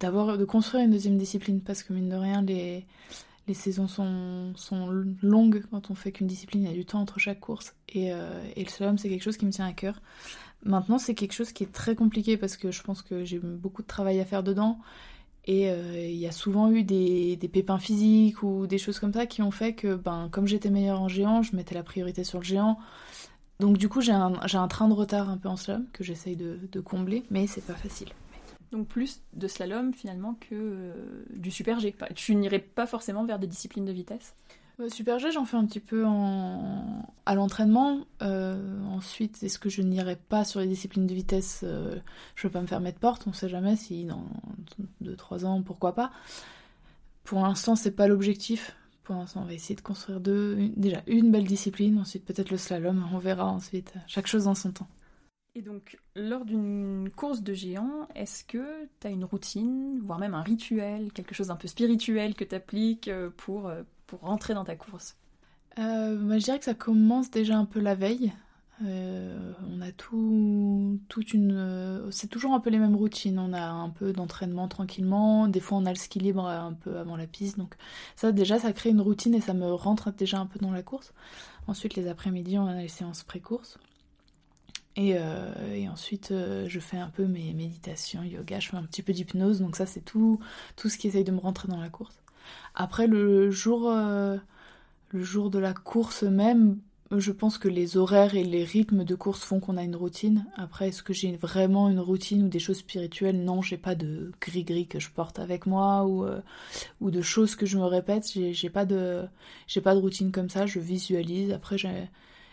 d'avoir 0.00 0.38
de, 0.38 0.44
construire 0.44 0.84
une 0.84 0.92
deuxième 0.92 1.18
discipline 1.18 1.60
parce 1.60 1.82
que 1.82 1.92
mine 1.92 2.08
de 2.08 2.16
rien 2.16 2.42
les 2.42 2.86
les 3.48 3.54
saisons 3.54 3.88
sont, 3.88 4.52
sont 4.56 4.88
longues 5.22 5.64
quand 5.70 5.90
on 5.90 5.94
fait 5.94 6.12
qu'une 6.12 6.26
discipline, 6.26 6.64
il 6.64 6.68
y 6.68 6.72
a 6.72 6.74
du 6.74 6.84
temps 6.84 7.00
entre 7.00 7.18
chaque 7.18 7.40
course. 7.40 7.74
Et, 7.88 8.08
et 8.08 8.64
le 8.64 8.68
slalom, 8.68 8.98
c'est 8.98 9.08
quelque 9.08 9.22
chose 9.22 9.36
qui 9.36 9.46
me 9.46 9.52
tient 9.52 9.66
à 9.66 9.72
cœur. 9.72 10.00
Maintenant, 10.64 10.98
c'est 10.98 11.14
quelque 11.14 11.32
chose 11.32 11.52
qui 11.52 11.62
est 11.62 11.72
très 11.72 11.94
compliqué 11.94 12.36
parce 12.36 12.56
que 12.56 12.72
je 12.72 12.82
pense 12.82 13.02
que 13.02 13.24
j'ai 13.24 13.38
beaucoup 13.38 13.82
de 13.82 13.86
travail 13.86 14.18
à 14.20 14.24
faire 14.24 14.42
dedans. 14.42 14.80
Et 15.46 15.70
euh, 15.70 15.96
il 15.96 16.16
y 16.16 16.26
a 16.26 16.32
souvent 16.32 16.70
eu 16.70 16.82
des, 16.82 17.36
des, 17.36 17.48
pépins 17.48 17.78
physiques 17.78 18.42
ou 18.42 18.66
des 18.66 18.78
choses 18.78 18.98
comme 18.98 19.12
ça 19.12 19.26
qui 19.26 19.42
ont 19.42 19.52
fait 19.52 19.74
que, 19.74 19.94
ben, 19.94 20.28
comme 20.32 20.48
j'étais 20.48 20.70
meilleure 20.70 21.00
en 21.00 21.08
géant, 21.08 21.42
je 21.42 21.54
mettais 21.54 21.76
la 21.76 21.84
priorité 21.84 22.24
sur 22.24 22.40
le 22.40 22.44
géant. 22.44 22.78
Donc 23.60 23.78
du 23.78 23.88
coup, 23.88 24.00
j'ai 24.00 24.12
un, 24.12 24.34
un, 24.42 24.68
train 24.68 24.88
de 24.88 24.92
retard 24.92 25.30
un 25.30 25.38
peu 25.38 25.48
en 25.48 25.56
slalom 25.56 25.86
que 25.92 26.02
j'essaye 26.02 26.34
de, 26.34 26.58
de, 26.70 26.80
combler, 26.80 27.22
mais 27.30 27.46
c'est 27.46 27.64
pas 27.64 27.74
facile. 27.74 28.08
Donc 28.72 28.88
plus 28.88 29.20
de 29.32 29.48
slalom 29.48 29.94
finalement 29.94 30.34
que 30.34 30.54
euh, 30.54 31.24
du 31.30 31.50
super 31.50 31.78
G. 31.80 31.94
Tu 32.14 32.34
n'irais 32.34 32.58
pas 32.58 32.86
forcément 32.86 33.24
vers 33.24 33.38
des 33.38 33.46
disciplines 33.46 33.84
de 33.84 33.92
vitesse 33.92 34.34
Super 34.88 35.18
G, 35.18 35.30
j'en 35.32 35.46
fais 35.46 35.56
un 35.56 35.64
petit 35.64 35.80
peu 35.80 36.04
en... 36.04 37.06
à 37.24 37.34
l'entraînement. 37.34 38.00
Euh, 38.20 38.84
ensuite, 38.84 39.42
est-ce 39.42 39.58
que 39.58 39.70
je 39.70 39.80
n'irai 39.80 40.16
pas 40.16 40.44
sur 40.44 40.60
les 40.60 40.66
disciplines 40.66 41.06
de 41.06 41.14
vitesse 41.14 41.62
euh, 41.64 41.96
Je 42.34 42.46
ne 42.46 42.48
veux 42.48 42.52
pas 42.52 42.60
me 42.60 42.66
faire 42.66 42.80
mettre 42.80 42.98
porte, 42.98 43.26
on 43.26 43.30
ne 43.30 43.34
sait 43.34 43.48
jamais 43.48 43.76
si 43.76 44.04
dans 44.04 44.24
2-3 45.02 45.46
ans, 45.46 45.62
pourquoi 45.62 45.94
pas. 45.94 46.12
Pour 47.24 47.40
l'instant, 47.40 47.74
c'est 47.74 47.92
pas 47.92 48.06
l'objectif. 48.06 48.76
Pour 49.02 49.14
l'instant, 49.14 49.42
on 49.42 49.46
va 49.46 49.54
essayer 49.54 49.76
de 49.76 49.80
construire 49.80 50.20
deux, 50.20 50.68
déjà 50.76 51.02
une 51.06 51.30
belle 51.30 51.46
discipline, 51.46 51.98
ensuite 51.98 52.24
peut-être 52.24 52.50
le 52.50 52.58
slalom, 52.58 53.08
on 53.14 53.18
verra 53.18 53.46
ensuite, 53.46 53.94
chaque 54.06 54.26
chose 54.26 54.46
en 54.46 54.54
son 54.54 54.72
temps. 54.72 54.88
Et 55.56 55.62
donc, 55.62 55.96
lors 56.14 56.44
d'une 56.44 57.08
course 57.16 57.40
de 57.40 57.54
géant, 57.54 58.06
est-ce 58.14 58.44
que 58.44 58.86
tu 59.00 59.06
as 59.06 59.10
une 59.10 59.24
routine, 59.24 59.98
voire 60.04 60.18
même 60.18 60.34
un 60.34 60.42
rituel, 60.42 61.10
quelque 61.14 61.34
chose 61.34 61.46
d'un 61.46 61.56
peu 61.56 61.66
spirituel 61.66 62.34
que 62.34 62.44
tu 62.44 62.54
appliques 62.54 63.08
euh, 63.08 63.30
pour, 63.34 63.66
euh, 63.66 63.82
pour 64.06 64.20
rentrer 64.20 64.52
dans 64.52 64.64
ta 64.64 64.76
course? 64.76 65.16
Euh, 65.78 66.14
bah, 66.14 66.38
Je 66.38 66.44
dirais 66.44 66.58
que 66.58 66.66
ça 66.66 66.74
commence 66.74 67.30
déjà 67.30 67.56
un 67.56 67.64
peu 67.64 67.80
la 67.80 67.94
veille. 67.94 68.34
on 68.82 69.80
a 69.80 69.92
tout, 69.92 71.00
toute 71.08 71.32
une. 71.32 72.06
c'est 72.10 72.28
toujours 72.28 72.52
un 72.52 72.60
peu 72.60 72.68
les 72.68 72.78
mêmes 72.78 72.94
routines. 72.96 73.38
On 73.38 73.54
a 73.54 73.66
un 73.66 73.88
peu 73.88 74.12
d'entraînement 74.12 74.68
tranquillement. 74.68 75.48
Des 75.48 75.60
fois, 75.60 75.78
on 75.78 75.86
a 75.86 75.90
le 75.90 75.96
ski 75.96 76.18
libre 76.18 76.46
un 76.46 76.74
peu 76.74 76.98
avant 76.98 77.16
la 77.16 77.26
piste. 77.26 77.56
Donc, 77.56 77.76
ça, 78.14 78.30
déjà, 78.30 78.58
ça 78.58 78.74
crée 78.74 78.90
une 78.90 79.00
routine 79.00 79.34
et 79.34 79.40
ça 79.40 79.54
me 79.54 79.72
rentre 79.72 80.12
déjà 80.12 80.38
un 80.38 80.44
peu 80.44 80.58
dans 80.58 80.70
la 80.70 80.82
course. 80.82 81.14
Ensuite, 81.66 81.94
les 81.94 82.08
après-midi, 82.08 82.58
on 82.58 82.66
a 82.66 82.74
les 82.74 82.88
séances 82.88 83.22
pré-course. 83.22 83.78
Euh, 84.98 85.74
et, 85.74 85.88
ensuite, 85.88 86.30
euh, 86.30 86.66
je 86.68 86.80
fais 86.80 86.96
un 86.98 87.08
peu 87.08 87.26
mes 87.26 87.52
méditations, 87.52 88.22
yoga, 88.22 88.60
je 88.60 88.70
fais 88.70 88.76
un 88.76 88.82
petit 88.82 89.02
peu 89.02 89.12
d'hypnose. 89.12 89.60
Donc 89.60 89.76
ça, 89.76 89.86
c'est 89.86 90.00
tout, 90.00 90.40
tout 90.76 90.88
ce 90.88 90.96
qui 90.96 91.08
essaye 91.08 91.24
de 91.24 91.32
me 91.32 91.40
rentrer 91.40 91.68
dans 91.68 91.80
la 91.80 91.90
course. 91.90 92.16
Après, 92.74 93.06
le 93.06 93.50
jour, 93.50 93.90
euh, 93.90 94.36
le 95.10 95.22
jour 95.22 95.50
de 95.50 95.58
la 95.58 95.74
course 95.74 96.22
même, 96.22 96.78
je 97.16 97.30
pense 97.30 97.58
que 97.58 97.68
les 97.68 97.96
horaires 97.96 98.34
et 98.34 98.42
les 98.42 98.64
rythmes 98.64 99.04
de 99.04 99.14
course 99.14 99.44
font 99.44 99.60
qu'on 99.60 99.76
a 99.76 99.84
une 99.84 99.96
routine. 99.96 100.46
Après, 100.56 100.88
est-ce 100.88 101.02
que 101.02 101.12
j'ai 101.12 101.36
vraiment 101.36 101.88
une 101.88 102.00
routine 102.00 102.44
ou 102.44 102.48
des 102.48 102.58
choses 102.58 102.78
spirituelles? 102.78 103.44
Non, 103.44 103.62
j'ai 103.62 103.76
pas 103.76 103.94
de 103.94 104.32
gris-gris 104.40 104.86
que 104.88 104.98
je 104.98 105.10
porte 105.10 105.38
avec 105.38 105.66
moi 105.66 106.04
ou, 106.06 106.26
ou 107.00 107.10
de 107.12 107.22
choses 107.22 107.54
que 107.54 107.64
je 107.64 107.78
me 107.78 107.84
répète. 107.84 108.26
J'ai 108.34 108.70
pas 108.70 108.86
de 108.86 109.22
pas 109.84 109.94
de 109.94 110.00
routine 110.00 110.32
comme 110.32 110.50
ça. 110.50 110.66
Je 110.66 110.80
visualise. 110.80 111.52
Après, 111.52 111.78
j'ai 111.78 112.08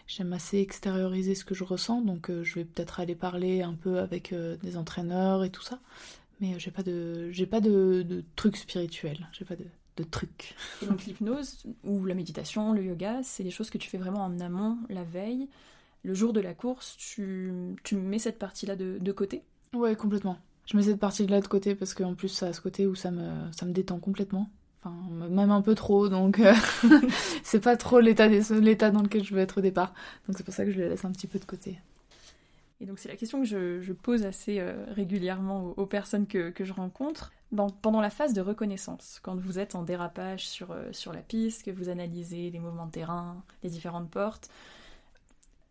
j'aime 0.07 0.33
assez 0.33 0.59
extérioriser 0.59 1.35
ce 1.35 1.45
que 1.45 1.55
je 1.55 1.63
ressens, 1.63 2.01
donc 2.01 2.29
euh, 2.29 2.43
je 2.43 2.55
vais 2.55 2.65
peut-être 2.65 2.99
aller 2.99 3.15
parler 3.15 3.61
un 3.61 3.73
peu 3.73 3.99
avec 3.99 4.33
euh, 4.33 4.57
des 4.57 4.77
entraîneurs 4.77 5.43
et 5.43 5.49
tout 5.49 5.61
ça. 5.61 5.79
Mais 6.39 6.53
euh, 6.53 6.59
j'ai 6.59 6.71
pas 6.71 6.83
de 6.83 7.29
j'ai 7.31 7.45
pas 7.45 7.61
de, 7.61 8.03
de 8.07 8.23
trucs 8.35 8.57
spirituels, 8.57 9.27
j'ai 9.31 9.45
pas 9.45 9.55
de, 9.55 9.65
de 9.97 10.03
trucs. 10.03 10.55
Et 10.81 10.85
donc 10.85 11.05
l'hypnose 11.05 11.63
ou 11.83 12.05
la 12.05 12.15
méditation, 12.15 12.73
le 12.73 12.83
yoga, 12.83 13.21
c'est 13.23 13.43
des 13.43 13.51
choses 13.51 13.69
que 13.69 13.77
tu 13.77 13.89
fais 13.89 13.97
vraiment 13.97 14.23
en 14.23 14.39
amont, 14.39 14.77
la 14.89 15.03
veille. 15.03 15.47
Le 16.03 16.13
jour 16.13 16.33
de 16.33 16.41
la 16.41 16.53
course, 16.53 16.97
tu, 16.97 17.53
tu 17.83 17.95
mets 17.95 18.19
cette 18.19 18.37
partie-là 18.37 18.75
de, 18.75 18.97
de 18.99 19.11
côté? 19.13 19.41
Ouais, 19.73 19.95
complètement. 19.95 20.37
Je 20.65 20.75
mets 20.75 20.83
cette 20.83 20.99
partie-là 20.99 21.39
de 21.39 21.47
côté 21.47 21.75
parce 21.75 21.93
qu'en 21.93 22.13
plus, 22.13 22.27
ça 22.27 22.47
a 22.47 22.53
ce 22.53 22.59
côté 22.59 22.87
où 22.87 22.95
ça 22.95 23.09
me, 23.09 23.49
ça 23.53 23.65
me 23.65 23.71
détend 23.71 23.99
complètement 23.99 24.49
même 24.89 25.51
un 25.51 25.61
peu 25.61 25.75
trop, 25.75 26.09
donc 26.09 26.39
euh, 26.39 26.53
c'est 27.43 27.59
pas 27.59 27.77
trop 27.77 27.99
l'état 27.99 28.27
dans 28.27 29.01
lequel 29.01 29.23
je 29.23 29.33
veux 29.33 29.41
être 29.41 29.59
au 29.59 29.61
départ. 29.61 29.93
Donc 30.27 30.37
c'est 30.37 30.43
pour 30.43 30.53
ça 30.53 30.65
que 30.65 30.71
je 30.71 30.79
le 30.79 30.89
laisse 30.89 31.05
un 31.05 31.11
petit 31.11 31.27
peu 31.27 31.39
de 31.39 31.45
côté. 31.45 31.79
Et 32.81 32.85
donc 32.85 32.99
c'est 32.99 33.09
la 33.09 33.15
question 33.15 33.41
que 33.41 33.47
je, 33.47 33.93
pose 33.93 34.25
assez 34.25 34.59
euh, 34.59 34.73
régulièrement 34.89 35.73
aux, 35.77 35.85
personnes 35.85 36.27
que, 36.27 36.53
je 36.59 36.73
rencontre. 36.73 37.31
pendant 37.81 38.01
la 38.01 38.09
phase 38.09 38.33
de 38.33 38.41
reconnaissance, 38.41 39.19
quand 39.23 39.35
vous 39.35 39.57
êtes 39.57 39.75
en 39.75 39.83
dérapage 39.83 40.47
sur, 40.47 40.71
euh, 40.71 40.91
sur 40.91 41.13
la 41.13 41.21
piste, 41.21 41.63
que 41.63 41.71
vous 41.71 41.87
analysez 41.87 42.49
les 42.49 42.59
mouvements 42.59 42.87
de 42.87 42.91
terrain, 42.91 43.41
les 43.63 43.69
différentes 43.69 44.09
portes, 44.09 44.49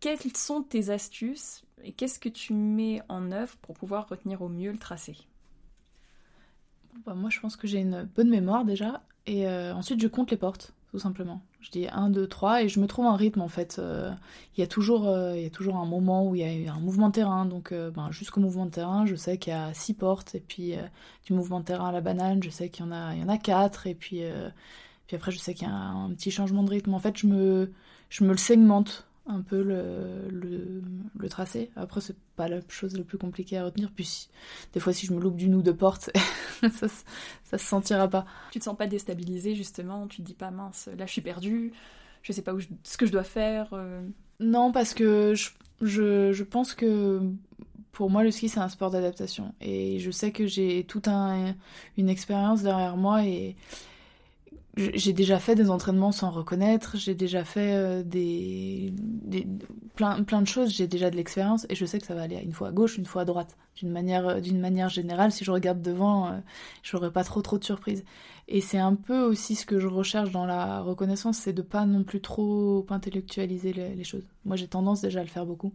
quelles 0.01 0.19
sont 0.35 0.63
tes 0.63 0.91
astuces 0.91 1.65
et 1.85 1.93
qu'est-ce 1.93 2.19
que 2.19 2.29
tu 2.29 2.55
mets 2.55 3.03
en 3.09 3.31
œuvre 3.31 3.57
pour 3.59 3.75
pouvoir 3.75 4.09
retenir 4.09 4.43
au 4.43 4.49
mieux 4.49 4.73
le 4.73 4.79
tracé? 4.79 5.17
Bah, 7.05 7.15
moi, 7.15 7.31
je 7.31 7.41
pense 7.41 7.57
que 7.57 7.67
j'ai 7.67 7.81
une 7.81 8.09
bonne 8.15 8.29
mémoire 8.29 8.65
déjà. 8.65 9.03
Et 9.27 9.47
euh, 9.47 9.75
ensuite, 9.75 10.01
je 10.01 10.09
compte 10.09 10.31
les 10.31 10.37
portes, 10.37 10.75
tout 10.91 10.99
simplement. 10.99 11.43
Je 11.61 11.71
dis 11.71 11.87
1, 11.89 12.11
2, 12.11 12.27
3 12.27 12.65
et 12.65 12.69
je 12.69 12.81
me 12.81 12.87
trouve 12.87 13.07
un 13.07 13.17
rythme 13.17 13.41
en 13.41 13.49
fait. 13.49 13.77
Euh, 13.79 14.11
il 14.57 14.61
y, 14.61 14.65
a 14.65 14.67
toujours, 14.67 15.09
euh, 15.09 15.37
y 15.37 15.47
a 15.47 15.51
toujours 15.51 15.77
un 15.77 15.87
moment 15.87 16.27
où 16.27 16.35
il 16.35 16.41
y 16.41 16.69
a 16.69 16.73
un 16.73 16.81
mouvement 16.81 17.09
de 17.09 17.15
terrain. 17.15 17.47
Donc, 17.47 17.73
ben, 17.73 18.11
jusqu'au 18.11 18.41
mouvement 18.41 18.67
de 18.67 18.71
terrain, 18.71 19.07
je 19.07 19.15
sais 19.15 19.39
qu'il 19.39 19.53
y 19.53 19.57
a 19.57 19.73
6 19.73 19.95
portes. 19.95 20.35
Et 20.35 20.41
puis, 20.41 20.75
du 21.27 21.33
mouvement 21.33 21.61
de 21.61 21.65
terrain 21.65 21.89
à 21.89 21.93
la 21.93 22.01
banane, 22.01 22.43
je 22.43 22.51
sais 22.51 22.69
qu'il 22.69 22.85
y 22.85 22.89
en 22.89 22.93
a, 22.93 23.15
il 23.15 23.21
y 23.21 23.25
en 23.25 23.29
a 23.29 23.39
4. 23.39 23.87
Et 23.87 23.95
puis, 23.95 24.23
puis 25.07 25.17
après, 25.17 25.31
je 25.31 25.39
sais 25.39 25.55
qu'il 25.55 25.69
y 25.69 25.71
a 25.71 25.75
un, 25.75 26.11
petit 26.11 26.31
changement 26.31 26.63
de 26.63 26.71
rythme. 26.71 26.95
En 26.95 26.99
fait, 26.99 27.17
je 27.17 27.27
me, 27.27 27.73
je 28.09 28.25
me 28.25 28.31
le 28.31 28.39
segmente 28.39 29.07
un 29.27 29.41
peu 29.41 29.63
le, 29.63 30.72
tracé. 31.29 31.71
Après, 31.77 32.01
c'est 32.01 32.17
pas 32.37 32.49
la 32.49 32.61
chose 32.69 32.97
la 32.97 33.05
plus 33.05 33.19
compliquée 33.19 33.59
à 33.59 33.65
retenir. 33.65 33.91
Puis, 33.95 34.29
des 34.73 34.81
fois, 34.81 34.93
si 34.93 35.07
je 35.07 35.13
me 35.13 35.21
loupe 35.21 35.37
d'une 35.37 35.55
ou 35.55 35.63
deux 35.63 35.75
portes, 35.75 36.11
ça, 36.63 36.89
ça 37.45 37.59
se 37.59 37.65
sentira 37.65 38.09
pas. 38.09 38.27
Tu 38.51 38.59
te 38.59 38.65
sens 38.65 38.77
pas 38.77 38.87
déstabilisé, 38.87 39.55
justement? 39.55 40.07
Tu 40.07 40.19
te 40.19 40.23
dis 40.23 40.35
pas, 40.35 40.51
mince, 40.51 40.89
là, 40.97 41.07
je 41.07 41.13
suis 41.13 41.21
perdue, 41.21 41.73
je 42.23 42.33
sais 42.33 42.43
pas 42.43 42.55
où 42.55 42.61
ce 42.83 42.97
que 42.97 43.07
je 43.07 43.13
dois 43.13 43.25
faire 43.25 43.69
euh. 43.73 44.03
Non, 44.41 44.73
parce 44.73 44.95
que 44.95 45.35
je, 45.35 45.51
je, 45.81 46.33
je, 46.33 46.45
pense 46.45 46.75
que 46.75 47.21
pour 47.93 48.11
moi, 48.11 48.25
le 48.25 48.31
ski, 48.31 48.49
c'est 48.49 48.61
un 48.61 48.69
sport 48.69 48.91
d'adaptation. 48.91 49.55
Et 49.61 49.99
je 49.99 50.11
sais 50.11 50.33
que 50.33 50.47
j'ai 50.47 50.85
toute 50.85 51.09
un, 51.09 51.55
une 51.97 52.09
expérience 52.09 52.63
derrière 52.63 52.97
moi 52.97 53.25
et 53.25 53.57
j'ai 54.77 55.13
déjà 55.13 55.39
fait 55.39 55.55
des 55.55 55.69
entraînements 55.69 56.13
sans 56.13 56.31
reconnaître, 56.31 56.97
j'ai 56.97 57.15
déjà 57.15 57.45
fait 57.45 57.75
euh, 57.75 58.03
des, 58.03 58.95
des, 58.97 59.47
plein, 59.97 60.23
plein 60.23 60.41
de 60.41 60.47
choses, 60.47 60.71
j'ai 60.71 60.87
déjà 60.87 61.11
de 61.11 61.17
l'expérience 61.17 61.67
et 61.69 61.75
je 61.75 61.85
sais 61.85 61.99
que 61.99 62.07
ça 62.07 62.15
va 62.15 62.23
aller 62.23 62.37
une 62.43 62.53
fois 62.53 62.69
à 62.69 62.73
gauche, 62.73 62.97
une 62.97 63.05
fois 63.05 63.23
à 63.23 63.25
droite. 63.27 63.57
D'une 63.77 63.91
manière, 63.91 64.27
euh, 64.27 64.41
d'une 64.41 64.61
manière 64.61 64.89
générale, 64.89 65.31
si 65.31 65.45
je 65.45 65.51
regarde 65.51 65.83
devant, 65.83 66.29
euh, 66.29 66.39
j'aurai 66.83 67.11
pas 67.11 67.23
trop 67.23 67.43
trop 67.43 67.59
de 67.59 67.65
surprises. 67.65 68.03
Et 68.49 68.63
c'est 68.63 68.79
un 68.79 68.95
peu 68.95 69.21
aussi 69.21 69.57
ce 69.57 69.67
que 69.67 69.79
je 69.79 69.89
recherche 69.89 70.31
dans 70.31 70.47
la 70.47 70.81
reconnaissance, 70.81 71.37
c'est 71.37 71.53
de 71.53 71.63
pas 71.63 71.85
non 71.85 72.03
plus 72.03 72.23
trop 72.23 72.87
intellectualiser 72.89 73.75
les, 73.75 74.05
choses. 74.05 74.25
Moi 74.47 74.57
j'ai 74.57 74.69
tendance 74.69 75.03
déjà 75.03 75.21
à 75.21 75.23
le 75.23 75.29
faire 75.29 75.45
beaucoup. 75.45 75.73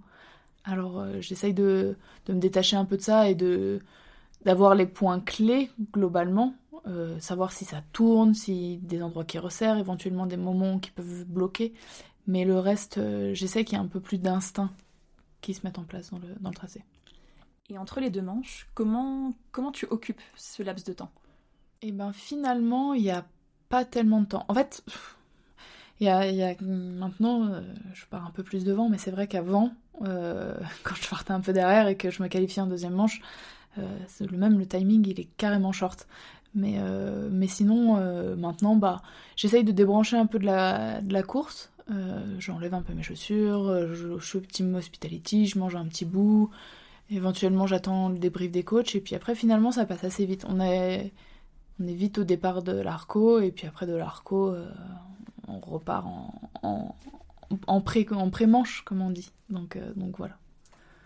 Alors 0.66 1.06
j'essaye 1.22 1.54
de, 1.54 1.96
de 2.26 2.34
me 2.34 2.40
détacher 2.40 2.76
un 2.76 2.86
peu 2.86 2.98
de 2.98 3.02
ça 3.02 3.30
et 3.30 3.36
de 3.36 3.80
d'avoir 4.46 4.76
les 4.76 4.86
points 4.86 5.20
clés 5.20 5.70
globalement 5.94 6.54
euh, 6.86 7.20
savoir 7.20 7.52
si 7.52 7.66
ça 7.66 7.82
tourne, 7.94 8.34
si 8.34 8.78
des 8.78 9.02
endroits 9.02 9.26
qui 9.26 9.40
resserrent, 9.40 9.78
éventuellement 9.78 10.26
des 10.26 10.38
moments 10.38 10.80
qui 10.80 10.92
peuvent 10.92 11.26
bloquer. 11.26 11.74
Mais 12.28 12.46
le 12.46 12.60
reste, 12.60 12.98
euh, 12.98 13.34
j'essaie 13.34 13.64
qu'il 13.64 13.78
y 13.78 13.82
ait 13.82 13.84
un 13.84 13.88
peu 13.88 14.00
plus 14.00 14.18
d'instinct 14.18 14.72
qui 15.42 15.54
se 15.54 15.62
mette 15.66 15.80
en 15.80 15.84
place 15.84 16.12
dans 16.12 16.20
le, 16.20 16.28
dans 16.40 16.50
le 16.50 16.56
tracé. 16.56 16.84
Et 17.70 17.78
entre 17.78 18.00
les 18.00 18.10
deux 18.10 18.22
manches, 18.22 18.68
comment, 18.74 19.34
comment 19.52 19.72
tu 19.72 19.86
occupes 19.90 20.22
ce 20.36 20.64
laps 20.64 20.86
de 20.86 20.94
temps? 20.94 21.12
Eh 21.82 21.92
ben 21.92 22.12
finalement, 22.12 22.94
il 22.94 23.04
n'y 23.04 23.12
a 23.12 23.26
pas 23.70 23.86
tellement 23.86 24.22
de 24.22 24.28
temps. 24.28 24.46
En 24.48 24.54
fait, 24.54 24.84
il 26.00 26.08
y 26.08 26.10
a, 26.10 26.30
y 26.32 26.44
a, 26.44 26.56
maintenant, 26.62 27.48
euh, 27.48 27.62
je 27.94 28.06
pars 28.06 28.26
un 28.26 28.32
peu 28.32 28.44
plus 28.44 28.64
devant, 28.64 28.90
mais 28.90 28.98
c'est 28.98 29.12
vrai 29.12 29.28
qu'avant, 29.28 29.72
quand 30.00 30.96
je 30.96 31.10
partais 31.10 31.32
un 31.32 31.42
peu 31.42 31.54
derrière 31.54 31.88
et 31.88 31.98
que 31.98 32.12
je 32.12 32.22
me 32.22 32.28
qualifiais 32.28 32.62
en 32.62 32.68
deuxième 32.68 32.94
manche, 32.94 33.22
le 33.76 34.38
même 34.38 34.58
le 34.58 34.66
timing 34.66 35.08
il 35.08 35.20
est 35.20 35.30
carrément 35.38 35.72
short. 35.72 36.08
Mais, 36.56 36.76
euh, 36.78 37.30
mais 37.32 37.48
sinon, 37.48 37.98
euh, 37.98 38.36
maintenant, 38.36 38.76
bah, 38.76 39.02
j'essaye 39.36 39.64
de 39.64 39.72
débrancher 39.72 40.18
un 40.18 40.26
peu 40.26 40.40
de 40.40 40.46
la, 40.46 41.02
de 41.02 41.14
la 41.14 41.24
course. 41.24 41.72
Euh, 41.92 42.36
j'enlève 42.40 42.74
un 42.74 42.82
peu 42.82 42.94
mes 42.94 43.04
chaussures, 43.04 43.94
je, 43.94 44.20
suis 44.20 44.38
au 44.38 44.42
petit 44.42 44.64
hospitality, 44.64 45.46
je 45.46 45.58
mange 45.60 45.76
un 45.76 45.86
petit 45.86 46.06
bout. 46.06 46.50
Éventuellement, 47.10 47.68
j'attends 47.68 48.10
le 48.10 48.18
débrief 48.18 48.52
des 48.52 48.64
coachs. 48.64 48.96
Et 48.96 49.02
puis 49.02 49.16
après, 49.16 49.36
finalement, 49.36 49.72
ça 49.72 49.86
passe 49.86 50.04
assez 50.04 50.26
vite. 50.26 50.46
On 50.50 50.60
est, 50.60 51.14
on 51.80 51.88
est 51.88 51.94
vite 51.94 52.18
au 52.18 52.24
départ 52.24 52.64
de 52.64 52.74
l'arco. 52.74 53.40
Et 53.40 53.52
puis 53.52 53.68
après 53.68 53.86
de 53.86 53.96
l'arco, 53.96 54.54
on 55.48 55.60
repart 55.60 56.06
en, 56.06 56.34
en, 56.64 56.96
en 57.68 57.82
pré-manche, 57.82 58.82
comme 58.84 59.02
on 59.02 59.12
dit. 59.12 59.32
Donc, 59.50 59.78
donc 59.96 60.18
voilà. 60.18 60.38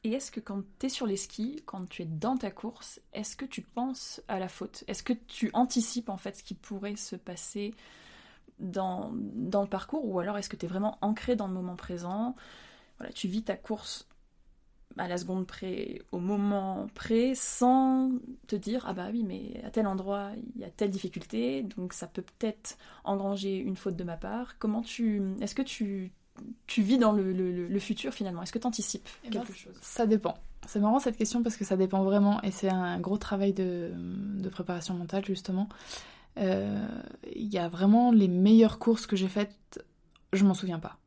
Et 0.03 0.13
est-ce 0.13 0.31
que 0.31 0.39
quand 0.39 0.63
tu 0.79 0.87
es 0.87 0.89
sur 0.89 1.05
les 1.05 1.17
skis, 1.17 1.61
quand 1.65 1.87
tu 1.87 2.01
es 2.01 2.05
dans 2.05 2.35
ta 2.35 2.49
course, 2.49 2.99
est-ce 3.13 3.35
que 3.35 3.45
tu 3.45 3.61
penses 3.61 4.21
à 4.27 4.39
la 4.39 4.47
faute? 4.47 4.83
Est-ce 4.87 5.03
que 5.03 5.13
tu 5.13 5.51
anticipes 5.53 6.09
en 6.09 6.17
fait 6.17 6.37
ce 6.37 6.43
qui 6.43 6.55
pourrait 6.55 6.95
se 6.95 7.15
passer 7.15 7.75
dans, 8.59 9.11
le 9.13 9.67
parcours? 9.67 10.05
Ou 10.05 10.19
alors 10.19 10.37
est-ce 10.39 10.49
que 10.49 10.55
tu 10.55 10.65
es 10.65 10.69
vraiment 10.69 10.97
ancré 11.01 11.35
dans 11.35 11.47
le 11.47 11.53
moment 11.53 11.75
présent? 11.75 12.35
Voilà, 12.97 13.13
tu 13.13 13.27
vis 13.27 13.43
ta 13.43 13.55
course 13.55 14.07
à 14.97 15.07
la 15.07 15.17
seconde 15.17 15.45
près, 15.45 16.01
au 16.11 16.19
moment 16.19 16.87
près, 16.95 17.33
sans 17.35 18.11
te 18.47 18.55
dire 18.55 18.85
ah 18.87 18.93
bah 18.93 19.07
oui 19.11 19.23
mais 19.23 19.61
à 19.63 19.71
tel 19.71 19.87
endroit 19.87 20.31
il 20.55 20.61
y 20.61 20.65
a 20.65 20.69
telle 20.69 20.89
difficulté, 20.89 21.63
donc 21.63 21.93
ça 21.93 22.07
peut 22.07 22.23
peut-être 22.23 22.77
engranger 23.05 23.57
une 23.57 23.77
faute 23.77 23.95
de 23.95 24.03
ma 24.03 24.17
part. 24.17 24.57
Comment 24.57 24.81
tu, 24.81 25.21
est-ce 25.39 25.55
que 25.55 25.61
tu 25.61 26.11
tu 26.67 26.81
vis 26.81 26.97
dans 26.97 27.11
le, 27.11 27.79
futur 27.79 28.13
finalement 28.13 28.43
Est-ce 28.43 28.51
que 28.51 28.59
tu 28.59 28.67
anticipes 28.67 29.07
eh 29.23 29.29
ben, 29.29 29.39
quelque 29.39 29.57
chose? 29.57 29.73
Ça 29.81 30.05
dépend. 30.05 30.35
C'est 30.67 30.79
marrant 30.79 30.99
cette 30.99 31.17
question 31.17 31.41
parce 31.41 31.57
que 31.57 31.65
ça 31.65 31.75
dépend 31.75 32.03
vraiment 32.03 32.41
et 32.43 32.51
c'est 32.51 32.69
un 32.69 32.99
gros 32.99 33.17
travail 33.17 33.53
de, 33.53 33.91
préparation 34.51 34.93
mentale 34.93 35.25
justement. 35.25 35.67
il 36.37 36.47
y 37.35 37.57
a 37.57 37.67
vraiment 37.67 38.11
les 38.11 38.27
meilleures 38.27 38.77
courses 38.79 39.07
que 39.07 39.15
j'ai 39.15 39.27
faites, 39.27 39.83
je 40.33 40.43
m'en 40.45 40.53
souviens 40.53 40.79
pas. 40.79 40.97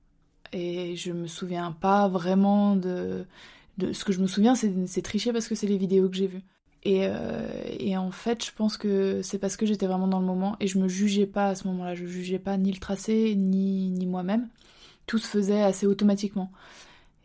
Et 0.52 0.96
je 0.96 1.12
me 1.12 1.26
souviens 1.26 1.72
pas 1.72 2.08
vraiment 2.08 2.76
de, 2.76 3.26
de 3.78 3.92
ce 3.92 4.04
que 4.04 4.12
je 4.12 4.20
me 4.20 4.26
souviens, 4.26 4.54
c'est 4.54 5.02
tricher 5.02 5.32
parce 5.32 5.48
que 5.48 5.54
c'est 5.54 5.66
les 5.66 5.78
vidéos 5.78 6.08
que 6.08 6.16
j'ai 6.16 6.26
vues. 6.26 6.42
Et, 6.84 7.08
et, 7.78 7.96
en 7.96 8.10
fait, 8.10 8.44
je 8.44 8.52
pense 8.52 8.76
que 8.76 9.22
c'est 9.22 9.38
parce 9.38 9.56
que 9.56 9.64
j'étais 9.64 9.86
vraiment 9.86 10.06
dans 10.06 10.20
le 10.20 10.26
moment 10.26 10.56
et 10.60 10.66
je 10.66 10.78
me 10.78 10.86
jugeais 10.86 11.26
pas 11.26 11.48
à 11.48 11.54
ce 11.54 11.66
moment-là. 11.68 11.94
Je 11.94 12.04
jugeais 12.04 12.38
pas 12.38 12.58
ni 12.58 12.70
le 12.72 12.78
tracé, 12.78 13.34
ni, 13.34 13.90
ni 13.90 14.06
moi-même. 14.06 14.48
Tout 15.06 15.18
se 15.18 15.26
faisait 15.26 15.62
assez 15.62 15.86
automatiquement. 15.86 16.50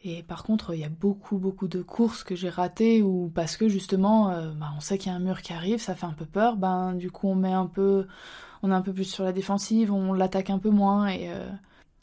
Et 0.03 0.23
par 0.23 0.43
contre, 0.43 0.73
il 0.73 0.79
y 0.79 0.85
a 0.85 0.89
beaucoup, 0.89 1.37
beaucoup 1.37 1.67
de 1.67 1.81
courses 1.81 2.23
que 2.23 2.35
j'ai 2.35 2.49
ratées 2.49 3.01
ou 3.01 3.29
parce 3.33 3.57
que 3.57 3.67
justement, 3.67 4.29
euh, 4.31 4.51
bah, 4.53 4.71
on 4.77 4.79
sait 4.79 4.97
qu'il 4.97 5.11
y 5.11 5.13
a 5.13 5.17
un 5.17 5.19
mur 5.19 5.41
qui 5.41 5.51
arrive, 5.51 5.79
ça 5.79 5.95
fait 5.95 6.05
un 6.05 6.13
peu 6.13 6.25
peur. 6.25 6.55
Ben, 6.55 6.93
du 6.93 7.11
coup, 7.11 7.27
on 7.27 7.35
met 7.35 7.51
un 7.51 7.65
peu, 7.65 8.07
on 8.63 8.71
est 8.71 8.73
un 8.73 8.81
peu 8.81 8.93
plus 8.93 9.05
sur 9.05 9.25
la 9.25 9.33
défensive, 9.33 9.91
on 9.91 10.13
l'attaque 10.13 10.49
un 10.49 10.59
peu 10.59 10.69
moins 10.69 11.07
et 11.07 11.29
euh, 11.29 11.49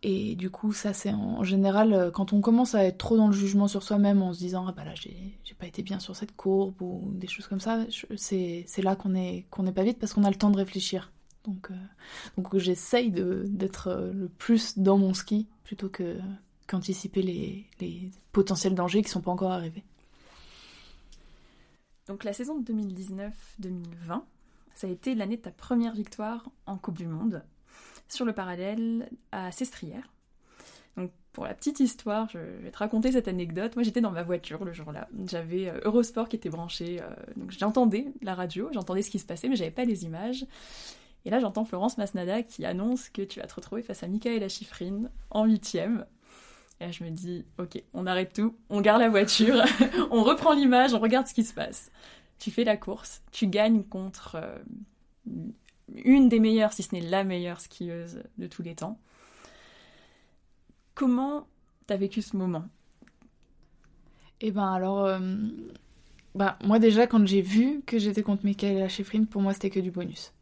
et 0.02 0.37
du 0.37 0.50
coup, 0.50 0.73
ça, 0.73 0.92
c'est 0.92 1.11
en, 1.12 1.42
général 1.42 1.92
euh, 1.92 2.11
quand 2.11 2.33
on 2.33 2.40
commence 2.40 2.75
à 2.75 2.85
être 2.85 2.99
trop 2.99 3.16
dans 3.16 3.26
le 3.26 3.33
jugement 3.33 3.66
sur 3.66 3.83
soi-même 3.83 4.23
en 4.23 4.33
se 4.33 4.38
disant 4.38 4.66
ah 4.68 4.73
bah 4.73 4.85
là 4.85 4.95
j'ai 4.95 5.35
pas 5.59 5.66
été 5.66 5.83
bien 5.83 5.99
sur 5.99 6.14
cette 6.14 6.37
courbe 6.37 6.80
ou 6.83 7.11
des 7.14 7.26
choses 7.26 7.49
comme 7.49 7.61
ça, 7.61 7.87
c'est 8.16 8.83
là 8.83 8.95
qu'on 8.95 9.14
est 9.14 9.47
qu'on 9.50 9.62
n'est 9.62 9.73
pas 9.73 9.83
vite 9.83 9.99
parce 9.99 10.12
qu'on 10.12 10.25
a 10.25 10.30
le 10.30 10.37
temps 10.37 10.50
de 10.50 10.59
réfléchir. 10.59 11.11
Donc 11.47 11.71
donc 12.37 12.57
j'essaye 12.59 13.11
d'être 13.11 14.11
le 14.12 14.29
plus 14.29 14.79
dans 14.79 14.99
mon 14.99 15.15
ski 15.15 15.47
plutôt 15.65 15.88
que 15.88 16.19
qu'anticiper 16.67 17.23
les, 17.23 18.11
potentiels 18.33 18.75
dangers 18.75 19.03
qui 19.03 19.09
ne 19.09 19.12
sont 19.12 19.21
pas 19.21 19.31
encore 19.31 19.53
arrivés. 19.53 19.85
Donc 22.07 22.23
la 22.25 22.33
saison 22.33 22.59
de 22.59 22.73
2019-2020, 22.73 24.23
ça 24.75 24.87
a 24.87 24.91
été 24.91 25.15
l'année 25.15 25.37
de 25.37 25.43
ta 25.43 25.50
première 25.50 25.95
victoire 25.95 26.50
en 26.67 26.76
Coupe 26.76 26.99
du 26.99 27.07
Monde 27.07 27.43
sur 28.09 28.25
le 28.25 28.33
parallèle 28.33 29.11
à 29.33 29.50
Sestrières. 29.50 30.12
Donc 30.97 31.11
pour 31.33 31.45
la 31.45 31.55
petite 31.55 31.81
histoire, 31.81 32.29
je 32.31 32.38
vais 32.38 32.71
te 32.71 32.79
raconter 32.79 33.12
cette 33.12 33.29
anecdote. 33.29 33.75
Moi 33.75 33.83
j'étais 33.83 34.00
dans 34.00 34.12
ma 34.12 34.23
voiture 34.23 34.65
le 34.65 34.73
jour-là. 34.73 35.09
J'avais 35.26 35.69
euh, 35.69 35.81
Eurosport 35.85 36.29
qui 36.29 36.37
était 36.37 36.49
branché, 36.49 37.00
euh, 37.00 37.11
donc 37.37 37.50
j'entendais 37.50 38.07
la 38.23 38.35
radio, 38.35 38.71
j'entendais 38.73 39.03
ce 39.03 39.11
qui 39.11 39.19
se 39.19 39.26
passait, 39.26 39.49
mais 39.49 39.57
j'avais 39.57 39.71
pas 39.71 39.85
les 39.85 40.05
images. 40.05 40.47
Et 41.26 41.30
là 41.30 41.38
j'entends 41.40 41.66
Florence 41.66 41.99
Masnada 41.99 42.42
qui 42.42 42.64
annonce 42.64 43.11
que 43.11 43.21
tu 43.21 43.40
vas 43.40 43.47
te 43.47 43.54
retrouver 43.54 43.83
face 43.83 44.02
à 44.02 44.09
Michaela 44.09 44.49
Schifrin 44.49 45.11
en 45.30 45.45
huitième 45.45 46.06
et 46.80 46.85
là, 46.85 46.90
je 46.90 47.04
me 47.04 47.11
dis, 47.11 47.45
ok, 47.59 47.83
on 47.95 48.06
arrête 48.06 48.35
tout, 48.35 48.54
on 48.68 48.80
garde 48.80 49.00
la 49.00 49.09
voiture, 49.09 49.62
on 50.11 50.23
reprend 50.23 50.52
l'image, 50.52 50.92
on 50.92 51.00
regarde 51.00 51.26
ce 51.26 51.35
qui 51.35 51.45
se 51.45 51.54
passe. 51.54 51.90
Tu 52.38 52.50
fais 52.50 52.64
la 52.64 52.76
course, 52.76 53.23
tu 53.33 53.47
gagnes 53.47 53.83
contre 53.83 54.37
euh, 54.37 54.59
une 55.95 56.28
des 56.28 56.38
meilleures, 56.38 56.75
si 56.75 56.83
ce 56.83 56.95
n'est 56.95 57.00
la 57.00 57.25
meilleure 57.25 57.61
skieuse 57.61 58.23
de 58.37 58.47
tous 58.47 58.62
les 58.62 58.75
temps. 58.75 58.99
Comment 60.95 61.47
t'as 61.87 61.97
vécu 61.97 62.21
ce 62.21 62.37
moment? 62.37 62.66
Eh 64.42 64.50
ben 64.50 64.71
alors, 64.71 65.06
euh, 65.06 65.18
bah, 66.35 66.59
moi 66.62 66.78
déjà, 66.78 67.06
quand 67.06 67.26
j'ai 67.26 67.40
vu 67.40 67.80
que 67.87 67.99
j'étais 67.99 68.23
contre 68.23 68.45
Michaela 68.45 68.90
Schifrin, 68.90 69.25
pour 69.25 69.40
moi, 69.40 69.54
c'était 69.54 69.71
que 69.71 69.80
du 69.80 69.90
bonus 69.90 70.35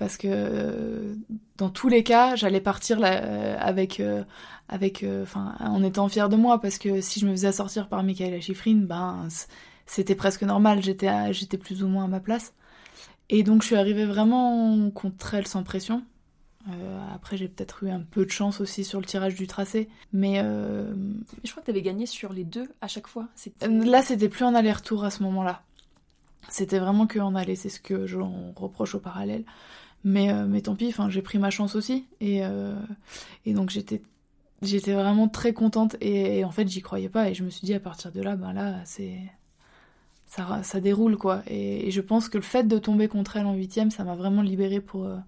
parce 0.00 0.16
que 0.16 0.28
euh, 0.30 1.14
dans 1.58 1.68
tous 1.68 1.90
les 1.90 2.02
cas, 2.02 2.34
j'allais 2.34 2.62
partir 2.62 2.98
là, 2.98 3.22
euh, 3.22 3.56
avec, 3.60 4.00
euh, 4.00 4.24
avec, 4.70 5.04
enfin, 5.22 5.54
en 5.60 5.82
étant 5.82 6.08
fière 6.08 6.30
de 6.30 6.36
moi, 6.36 6.58
parce 6.58 6.78
que 6.78 7.02
si 7.02 7.20
je 7.20 7.26
me 7.26 7.32
faisais 7.32 7.52
sortir 7.52 7.86
par 7.86 8.02
Michaela 8.02 8.40
Schifrin, 8.40 8.76
ben, 8.76 9.28
c'était 9.84 10.14
presque 10.14 10.42
normal, 10.42 10.82
j'étais, 10.82 11.34
j'étais 11.34 11.58
plus 11.58 11.84
ou 11.84 11.88
moins 11.88 12.04
à 12.04 12.08
ma 12.08 12.18
place. 12.18 12.54
Et 13.28 13.42
donc 13.42 13.60
je 13.60 13.66
suis 13.66 13.76
arrivée 13.76 14.06
vraiment 14.06 14.90
contre 14.90 15.34
elle 15.34 15.46
sans 15.46 15.62
pression. 15.64 16.02
après, 17.14 17.36
j'ai 17.36 17.48
peut-être 17.48 17.84
eu 17.84 17.90
un 17.90 18.00
peu 18.00 18.24
de 18.24 18.30
chance 18.30 18.62
aussi 18.62 18.84
sur 18.84 19.00
le 19.00 19.04
tirage 19.04 19.34
du 19.34 19.46
tracé, 19.46 19.90
mais 20.14 20.36
je 21.44 21.50
crois 21.50 21.60
que 21.60 21.66
tu 21.66 21.72
avais 21.72 21.82
gagné 21.82 22.06
sur 22.06 22.32
les 22.32 22.44
deux 22.44 22.70
à 22.80 22.88
chaque 22.88 23.06
fois. 23.06 23.28
Là, 23.68 24.00
c'était 24.00 24.30
plus 24.30 24.46
en 24.46 24.54
aller-retour 24.54 25.04
à 25.04 25.10
ce 25.10 25.22
moment-là. 25.24 25.62
C'était 26.48 26.78
vraiment 26.78 27.06
que 27.06 27.18
en 27.18 27.34
aller, 27.34 27.54
c'est 27.54 27.68
ce 27.68 27.80
que 27.80 28.06
je 28.06 28.18
reproche 28.56 28.94
au 28.94 29.00
parallèle. 29.00 29.44
Mais, 30.04 30.32
euh, 30.32 30.46
mais 30.46 30.62
tant 30.62 30.74
pis, 30.76 30.94
j'ai 31.08 31.22
pris 31.22 31.38
ma 31.38 31.50
chance 31.50 31.74
aussi. 31.74 32.06
Et, 32.20 32.44
euh, 32.44 32.74
et 33.44 33.52
donc 33.52 33.70
j'étais 33.70 34.02
j'étais 34.62 34.94
vraiment 34.94 35.28
très 35.28 35.52
contente. 35.52 35.96
Et, 36.00 36.44
en 36.44 36.50
fait 36.50 36.68
j'y 36.68 36.82
croyais 36.82 37.08
pas. 37.08 37.30
Et 37.30 37.34
je 37.34 37.44
me 37.44 37.50
suis 37.50 37.66
dit 37.66 37.74
à 37.74 37.80
partir 37.80 38.12
de 38.12 38.22
là 38.22 38.36
ben 38.36 38.52
là 38.52 38.80
c'est 38.84 39.18
ça, 40.26 40.62
ça 40.62 40.80
déroule 40.80 41.16
quoi. 41.16 41.42
Et, 41.46 41.90
je 41.90 42.00
pense 42.00 42.28
que 42.28 42.38
le 42.38 42.44
fait 42.44 42.64
de 42.64 42.78
tomber 42.78 43.08
contre 43.08 43.36
elle 43.36 43.46
en 43.46 43.54
huitième 43.54 43.90
ça 43.90 44.04
m'a 44.04 44.14
vraiment 44.14 44.42
libérée 44.42 44.80
pour 44.80 45.04
euh, 45.06 45.18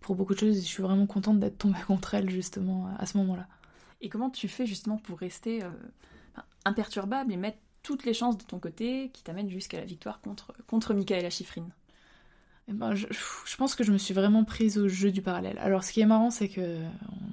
pour 0.00 0.16
beaucoup 0.16 0.34
de 0.34 0.40
choses. 0.40 0.58
Et 0.58 0.62
je 0.62 0.66
suis 0.66 0.82
vraiment 0.82 1.06
contente 1.06 1.40
d'être 1.40 1.58
tombée 1.58 1.80
contre 1.86 2.14
elle 2.14 2.30
justement 2.30 2.88
à 2.98 3.06
ce 3.06 3.16
moment 3.18 3.36
là 3.36 3.46
et 4.02 4.08
comment 4.08 4.30
tu 4.30 4.48
fais 4.48 4.64
justement 4.64 4.96
pour 4.96 5.18
rester 5.18 5.60
imperturbable 6.64 7.32
et 7.32 7.36
mettre 7.36 7.58
toutes 7.82 8.04
les 8.04 8.14
chances 8.14 8.38
de 8.38 8.44
ton 8.44 8.58
côté 8.58 9.10
qui 9.12 9.22
t'amènent 9.22 9.50
jusqu'à 9.50 9.78
la 9.78 9.84
victoire 9.84 10.20
contre 10.22 10.54
contre 10.66 10.94
Michaela 10.94 11.28
Schifrin? 11.28 11.68
Ben, 12.72 12.94
je, 12.94 13.06
pense 13.56 13.74
que 13.74 13.84
je 13.84 13.92
me 13.92 13.98
suis 13.98 14.14
vraiment 14.14 14.44
prise 14.44 14.78
au 14.78 14.88
jeu 14.88 15.10
du 15.10 15.22
parallèle. 15.22 15.58
Alors, 15.58 15.84
ce 15.84 15.92
qui 15.92 16.00
est 16.00 16.06
marrant, 16.06 16.30
c'est 16.30 16.48
que, 16.48 16.78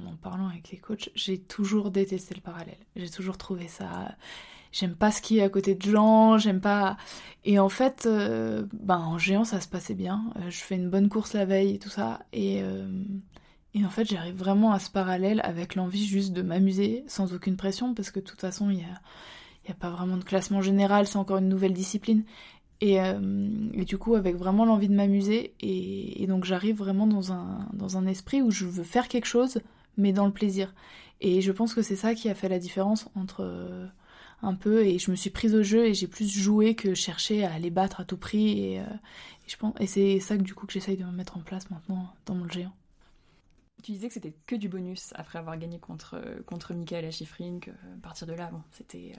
en 0.08 0.16
parlant 0.22 0.48
avec 0.48 0.70
les 0.72 0.78
coachs, 0.78 1.10
j'ai 1.16 1.38
toujours 1.38 1.92
détesté 1.92 2.36
le 2.36 2.42
parallèle. 2.42 2.78
J'ai 2.96 3.10
toujours 3.10 3.38
trouvé 3.38 3.68
ça. 3.68 4.16
J'aime 4.72 4.96
pas 4.96 5.12
skier 5.12 5.44
à 5.44 5.50
côté 5.50 5.76
de 5.76 5.82
gens, 5.82 6.38
j'aime 6.38 6.62
pas. 6.62 6.98
Et 7.46 7.60
en 7.60 7.70
fait, 7.70 8.06
euh, 8.06 8.66
ben, 8.74 8.98
en 8.98 9.18
géant, 9.18 9.44
ça 9.44 9.62
se 9.62 9.68
passait 9.68 9.96
bien. 9.96 10.32
Euh, 10.38 10.50
je 10.50 10.58
fais 10.58 10.76
une 10.76 10.90
bonne 10.90 11.10
course 11.10 11.34
la 11.34 11.46
veille 11.46 11.76
et 11.76 11.80
tout 11.80 11.90
ça. 11.90 12.20
Et, 12.34 12.62
euh, 12.62 12.88
et 13.74 13.86
en 13.86 13.90
fait, 13.90 14.06
j'arrive 14.06 14.36
vraiment 14.36 14.72
à 14.72 14.80
ce 14.80 14.90
parallèle 14.90 15.42
avec 15.44 15.76
l'envie 15.76 16.06
juste 16.06 16.34
de 16.34 16.42
m'amuser 16.42 17.04
sans 17.08 17.34
aucune 17.34 17.58
pression, 17.58 17.94
parce 17.94 18.12
que 18.12 18.20
de 18.20 18.26
toute 18.26 18.42
façon, 18.42 18.70
il. 18.70 18.86
Il 19.68 19.72
n'y 19.72 19.76
a 19.76 19.80
pas 19.82 19.90
vraiment 19.90 20.16
de 20.16 20.24
classement 20.24 20.62
général, 20.62 21.08
c'est 21.08 21.18
encore 21.18 21.40
une 21.40 21.50
nouvelle 21.50 21.74
discipline. 21.74 22.24
Euh, 22.84 23.70
et, 23.74 23.86
du 23.86 23.98
coup, 23.98 24.16
avec 24.16 24.36
vraiment 24.36 24.66
l'envie 24.66 24.90
de 24.90 24.94
m'amuser, 24.94 25.54
et, 25.60 26.26
donc 26.28 26.46
j'arrive 26.46 26.78
vraiment 26.78 27.08
dans 27.08 27.32
un, 27.32 27.68
dans 27.74 27.98
un 27.98 28.06
esprit 28.06 28.42
où 28.42 28.52
je 28.52 28.66
veux 28.66 28.84
faire 28.84 29.08
quelque 29.08 29.26
chose, 29.26 29.60
mais 29.98 30.14
dans 30.14 30.26
le 30.26 30.32
plaisir. 30.32 30.74
Et 31.20 31.42
je 31.42 31.52
pense 31.52 31.74
que 31.74 31.82
c'est 31.82 31.96
ça 31.96 32.14
qui 32.14 32.30
a 32.30 32.36
fait 32.36 32.50
la 32.50 32.60
différence 32.60 33.10
entre 33.16 33.42
euh, 33.42 33.88
un 34.44 34.54
peu, 34.54 34.86
et 34.86 35.00
je 35.00 35.10
me 35.10 35.16
suis 35.16 35.32
prise 35.32 35.56
au 35.56 35.64
jeu 35.64 35.88
et 35.88 35.96
j'ai 35.96 36.08
plus 36.08 36.30
joué 36.30 36.76
que 36.76 36.94
cherché 36.94 37.44
à 37.44 37.58
les 37.58 37.72
battre 37.72 38.02
à 38.02 38.06
tout 38.06 38.18
prix. 38.18 38.60
Et, 38.60 38.80
euh, 38.80 38.84
et 38.84 39.50
je 39.50 39.58
pense, 39.58 39.74
et 39.80 39.88
c'est 39.88 40.20
ça 40.20 40.38
que 40.38 40.44
du 40.44 40.54
coup 40.54 40.68
que 40.68 40.74
j'essaye 40.74 40.98
de 40.98 41.06
me 41.06 41.12
mettre 41.12 41.38
en 41.38 41.42
place 41.42 41.72
maintenant 41.72 42.14
dans 42.28 42.36
mon 42.36 42.48
géant. 42.48 42.74
Tu 43.82 43.92
disais 43.92 44.08
que 44.08 44.14
c'était 44.14 44.34
que 44.48 44.56
du 44.56 44.70
bonus 44.70 45.14
après 45.16 45.40
avoir 45.40 45.58
gagné 45.58 45.80
contre, 45.80 46.20
contre 46.46 46.74
Michaela 46.74 47.12
Schifrin, 47.12 47.60
que 47.60 47.72
partir 48.02 48.28
de 48.28 48.34
là, 48.34 48.50
bon, 48.52 48.62
c'était. 48.72 49.14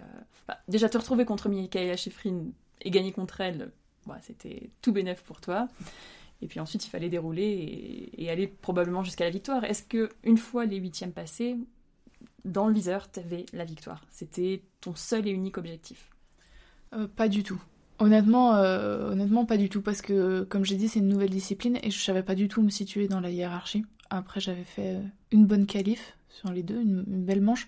déjà 0.66 0.88
te 0.88 0.99
retrouver 0.99 1.25
contre 1.25 1.49
Michaela 1.49 1.97
Schifrin, 1.97 2.49
et 2.83 2.91
gagner 2.91 3.12
contre 3.12 3.41
elle, 3.41 3.71
bah, 4.07 4.19
c'était 4.23 4.71
tout 4.83 4.93
bénef 4.93 5.23
pour 5.23 5.41
toi. 5.41 5.69
Et 6.41 6.47
puis 6.47 6.61
ensuite, 6.61 6.87
il 6.87 6.91
fallait 6.91 7.09
dérouler 7.09 8.11
et, 8.17 8.31
aller 8.31 8.47
probablement 8.47 9.03
jusqu'à 9.03 9.25
la 9.25 9.31
victoire. 9.31 9.64
Est-ce 9.64 9.83
que 9.83 10.09
une 10.23 10.38
fois 10.38 10.67
les 10.67 10.77
huitièmes 10.77 11.12
passés, 11.12 11.57
dans 12.45 12.69
le 12.69 12.75
viseur, 12.75 13.11
tu 13.11 13.21
avais 13.21 13.45
la 13.53 13.64
victoire? 13.64 14.05
C'était 14.11 14.62
ton 14.81 14.95
seul 14.95 15.27
et 15.27 15.31
unique 15.31 15.59
objectif? 15.59 16.11
Euh, 16.95 17.09
Pas 17.09 17.29
du 17.29 17.43
tout. 17.43 17.61
Honnêtement, 17.99 18.55
euh, 18.55 19.11
honnêtement, 19.11 19.45
pas 19.45 19.57
du 19.57 19.69
tout, 19.69 19.83
parce 19.83 20.01
que, 20.01 20.43
comme 20.45 20.64
j'ai 20.64 20.77
dit, 20.77 20.88
c'est 20.88 21.01
une 21.01 21.09
nouvelle 21.09 21.31
discipline 21.31 21.81
et 21.83 21.91
je 21.91 21.99
savais 21.99 22.23
pas 22.23 22.37
du 22.37 22.47
tout 22.47 22.62
me 22.62 22.71
situer 22.71 23.09
dans 23.09 23.19
la 23.19 23.31
hiérarchie. 23.31 23.85
Après, 24.09 24.38
j'avais 24.38 24.64
fait 24.64 24.99
une 25.33 25.47
bonne 25.47 25.67
qualif 25.67 26.17
sur 26.29 26.53
les 26.53 26.62
deux, 26.62 26.81
une 26.81 27.03
belle 27.03 27.41
manche. 27.41 27.67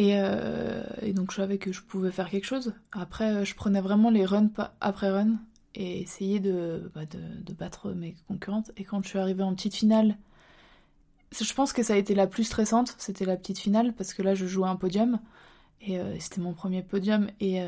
Euh, 0.00 0.82
et, 1.02 1.12
donc 1.12 1.30
je 1.30 1.36
savais 1.36 1.58
que 1.58 1.72
je 1.72 1.82
pouvais 1.82 2.10
faire 2.10 2.30
quelque 2.30 2.46
chose. 2.46 2.74
Après, 2.92 3.32
euh, 3.32 3.44
je 3.44 3.54
prenais 3.54 3.80
vraiment 3.80 4.10
les 4.10 4.24
runs 4.24 4.50
après 4.80 5.10
run 5.10 5.36
et 5.74 6.02
essayais 6.02 6.40
bah, 6.40 7.04
de, 7.04 7.42
de, 7.44 7.52
battre 7.52 7.92
mes 7.92 8.14
concurrentes. 8.28 8.72
Et 8.76 8.84
quand 8.84 9.02
je 9.02 9.08
suis 9.08 9.18
arrivée 9.18 9.42
en 9.42 9.54
petite 9.54 9.74
finale, 9.74 10.16
je 11.38 11.54
pense 11.54 11.72
que 11.72 11.82
ça 11.82 11.94
a 11.94 11.96
été 11.96 12.14
la 12.14 12.26
plus 12.26 12.44
stressante, 12.44 12.94
c'était 12.98 13.24
la 13.24 13.36
petite 13.36 13.58
finale, 13.58 13.92
parce 13.92 14.14
que 14.14 14.22
là 14.22 14.34
je 14.34 14.46
jouais 14.46 14.68
un 14.68 14.76
podium. 14.76 15.18
Et 15.86 15.98
euh, 15.98 16.14
c'était 16.18 16.40
mon 16.40 16.54
premier 16.54 16.82
podium. 16.82 17.28
Et, 17.40 17.60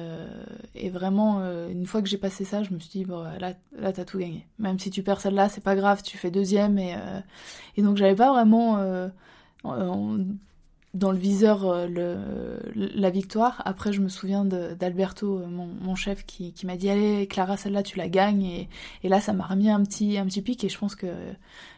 et 0.75 0.91
vraiment, 0.91 1.41
une 1.69 1.87
fois 1.87 2.01
que 2.01 2.09
j'ai 2.09 2.17
passé 2.19 2.45
ça, 2.45 2.63
je 2.63 2.73
me 2.73 2.79
suis 2.79 2.91
dit, 2.91 3.05
bon, 3.05 3.23
là, 3.23 3.55
là 3.77 3.93
t'as 3.93 4.05
tout 4.05 4.19
gagné. 4.19 4.47
Même 4.59 4.79
si 4.79 4.91
tu 4.91 5.03
perds 5.03 5.21
celle-là, 5.21 5.49
c'est 5.49 5.63
pas 5.63 5.77
grave, 5.77 6.03
tu 6.03 6.17
fais 6.17 6.31
deuxième. 6.31 6.79
Et, 6.79 6.97
et 7.77 7.83
donc 7.83 7.97
j'avais 7.97 8.15
pas 8.15 8.33
vraiment 8.33 9.11
dans 10.97 11.13
le 11.13 11.19
viseur 11.19 11.65
euh, 11.67 12.59
la 12.75 13.11
victoire. 13.11 13.63
Après, 13.65 13.93
je 13.93 14.01
me 14.01 14.09
souviens 14.09 14.45
d'Alberto, 14.45 15.41
euh, 15.41 15.47
mon, 15.47 15.95
chef, 15.95 16.25
qui, 16.25 16.55
m'a 16.65 16.77
dit 16.77 16.89
Allez, 16.89 17.27
Clara, 17.27 17.57
celle-là, 17.57 17.83
tu 17.83 17.99
la 17.99 18.09
gagnes. 18.09 18.67
Et, 19.03 19.09
là, 19.09 19.21
ça 19.21 19.33
m'a 19.33 19.45
remis 19.47 19.71
un 19.71 19.83
petit, 19.85 20.17
un 20.17 20.25
petit 20.25 20.43
pic. 20.43 20.65
Et 20.65 20.69
je 20.69 20.79
pense 20.79 20.97
que 20.97 21.07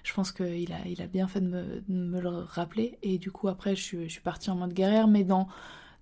je 0.05 0.15
pense 0.15 0.31
qu'il 0.33 0.73
a, 0.73 0.87
il 0.87 1.03
a 1.03 1.07
bien 1.07 1.27
fait 1.27 1.41
de 1.41 1.83
me, 1.89 2.21
le 2.21 2.29
rappeler. 2.29 2.99
Et 3.03 3.19
du 3.19 3.31
coup, 3.31 3.49
après, 3.49 3.75
je 3.75 3.83
suis, 3.83 4.21
partie 4.21 4.51
en 4.51 4.57
mode 4.57 4.73
guerrière. 4.73 5.09
Mais 5.09 5.25
dans, 5.25 5.49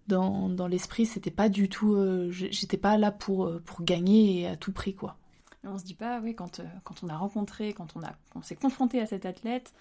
dans, 0.09 0.49
dans 0.49 0.67
l'esprit, 0.67 1.07
c'était 1.07 1.31
pas 1.31 1.49
du 1.49 1.69
tout. 1.69 1.95
Euh, 1.95 2.31
j'étais 2.31 2.77
pas 2.77 2.99
là 2.99 3.11
pour, 3.13 3.51
pour 3.65 3.83
gagner 3.83 4.47
à 4.47 4.57
tout 4.57 4.73
prix, 4.73 4.95
quoi. 4.95 5.17
On 5.65 5.79
se 5.79 5.85
dit 5.85 5.95
pas, 5.95 6.21
oui, 6.23 6.35
quand, 6.35 6.61
quand 6.85 6.95
on 7.03 7.09
a 7.09 7.17
rencontré, 7.17 7.73
quand 7.73 7.97
on, 7.97 8.01
on 8.37 8.43
s'est 8.43 8.55
confronté 8.55 9.01
à 9.01 9.07
cet 9.07 9.27
athlète, 9.27 9.73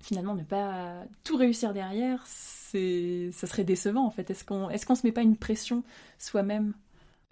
finalement 0.00 0.34
ne 0.34 0.44
pas 0.44 1.04
tout 1.24 1.36
réussir 1.36 1.72
derrière, 1.72 2.22
c'est 2.26 3.30
ça 3.32 3.46
serait 3.46 3.64
décevant 3.64 4.06
en 4.06 4.10
fait. 4.10 4.30
Est-ce 4.30 4.44
qu'on 4.44 4.70
est-ce 4.70 4.86
qu'on 4.86 4.94
se 4.94 5.06
met 5.06 5.12
pas 5.12 5.22
une 5.22 5.36
pression 5.36 5.82
soi-même? 6.18 6.74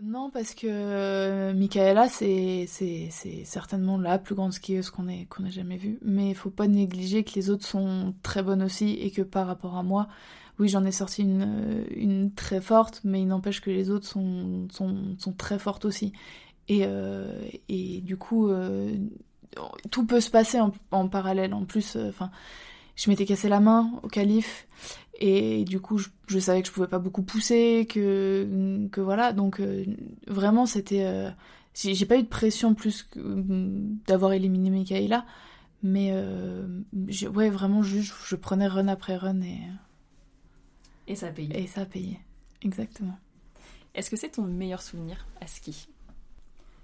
Non, 0.03 0.29
parce 0.31 0.55
que 0.55 0.67
euh, 0.69 1.55
Michaela, 1.55 2.09
c'est 2.09 2.67
c'est 2.67 3.11
certainement 3.45 3.97
la 3.97 4.19
plus 4.19 4.35
grande 4.35 4.53
skieuse 4.53 4.91
qu'on 4.91 5.09
ait 5.09 5.27
qu'on 5.27 5.45
ait 5.45 5.51
jamais 5.53 5.77
vue, 5.77 5.99
mais 6.03 6.31
il 6.31 6.35
faut 6.35 6.51
pas 6.51 6.67
négliger 6.67 7.23
que 7.23 7.35
les 7.37 7.49
autres 7.49 7.65
sont 7.67 8.13
très 8.23 8.43
bonnes 8.43 8.63
aussi 8.63 8.91
et 8.95 9.11
que 9.13 9.23
par 9.23 9.47
rapport 9.47 9.77
à 9.77 9.85
moi, 9.85 10.09
oui, 10.59 10.69
j'en 10.69 10.85
ai 10.85 10.93
sorti 10.93 11.23
une, 11.23 11.85
une 11.95 12.33
très 12.33 12.61
forte, 12.61 13.01
mais 13.05 13.23
il 13.23 13.27
n'empêche 13.29 13.61
que 13.61 13.71
les 13.71 13.91
autres 13.91 14.07
sont, 14.07 14.67
sont, 14.73 15.17
sont 15.19 15.33
très 15.33 15.59
fortes 15.59 15.85
aussi. 15.85 16.13
Et, 16.69 16.83
euh, 16.87 17.49
et 17.69 18.01
du 18.01 18.17
coup, 18.17 18.49
euh, 18.49 18.97
tout 19.91 20.07
peut 20.07 20.21
se 20.21 20.31
passer 20.31 20.59
en, 20.91 21.09
parallèle. 21.09 21.55
En 21.55 21.65
plus, 21.65 21.97
euh, 21.97 22.09
enfin, 22.09 22.31
je 22.97 23.11
m'étais 23.11 23.25
cassé 23.25 23.49
la 23.49 23.61
main 23.61 23.93
au 24.03 24.09
calife 24.09 24.67
et 25.21 25.65
du 25.65 25.81
coup, 25.81 25.99
je, 25.99 26.39
savais 26.39 26.63
que 26.63 26.69
je 26.69 26.73
pouvais 26.73 26.89
pas 26.89 26.99
beaucoup 26.99 27.23
pousser, 27.23 27.87
que 27.89 28.89
que 28.91 29.01
voilà. 29.01 29.33
Donc 29.33 29.61
euh, 29.61 29.85
vraiment, 30.27 30.67
c'était, 30.67 31.05
euh, 31.05 31.31
j'ai 31.75 32.07
pas 32.07 32.17
eu 32.17 32.23
de 32.23 32.29
pression 32.29 32.75
plus 32.75 33.09
d'avoir 34.07 34.33
éliminé 34.33 34.71
Mikaela, 34.71 35.25
mais 35.83 36.13
ouais, 37.35 37.51
vraiment, 37.51 37.83
juste, 37.83 38.15
je 38.25 38.37
prenais 38.37 38.67
run 38.67 38.89
après 38.89 39.17
run 39.17 39.41
et 39.43 39.61
et 41.07 41.17
ça 41.17 41.27
a 41.27 41.31
payé. 41.31 41.63
Et 41.63 41.67
ça 41.67 41.83
a 41.83 41.85
payé, 41.85 42.19
exactement. 42.63 43.19
Est-ce 43.95 44.11
que 44.11 44.17
c'est 44.17 44.31
ton 44.31 44.45
meilleur 44.45 44.83
souvenir 44.83 45.27
à 45.41 45.47
ski? 45.47 45.89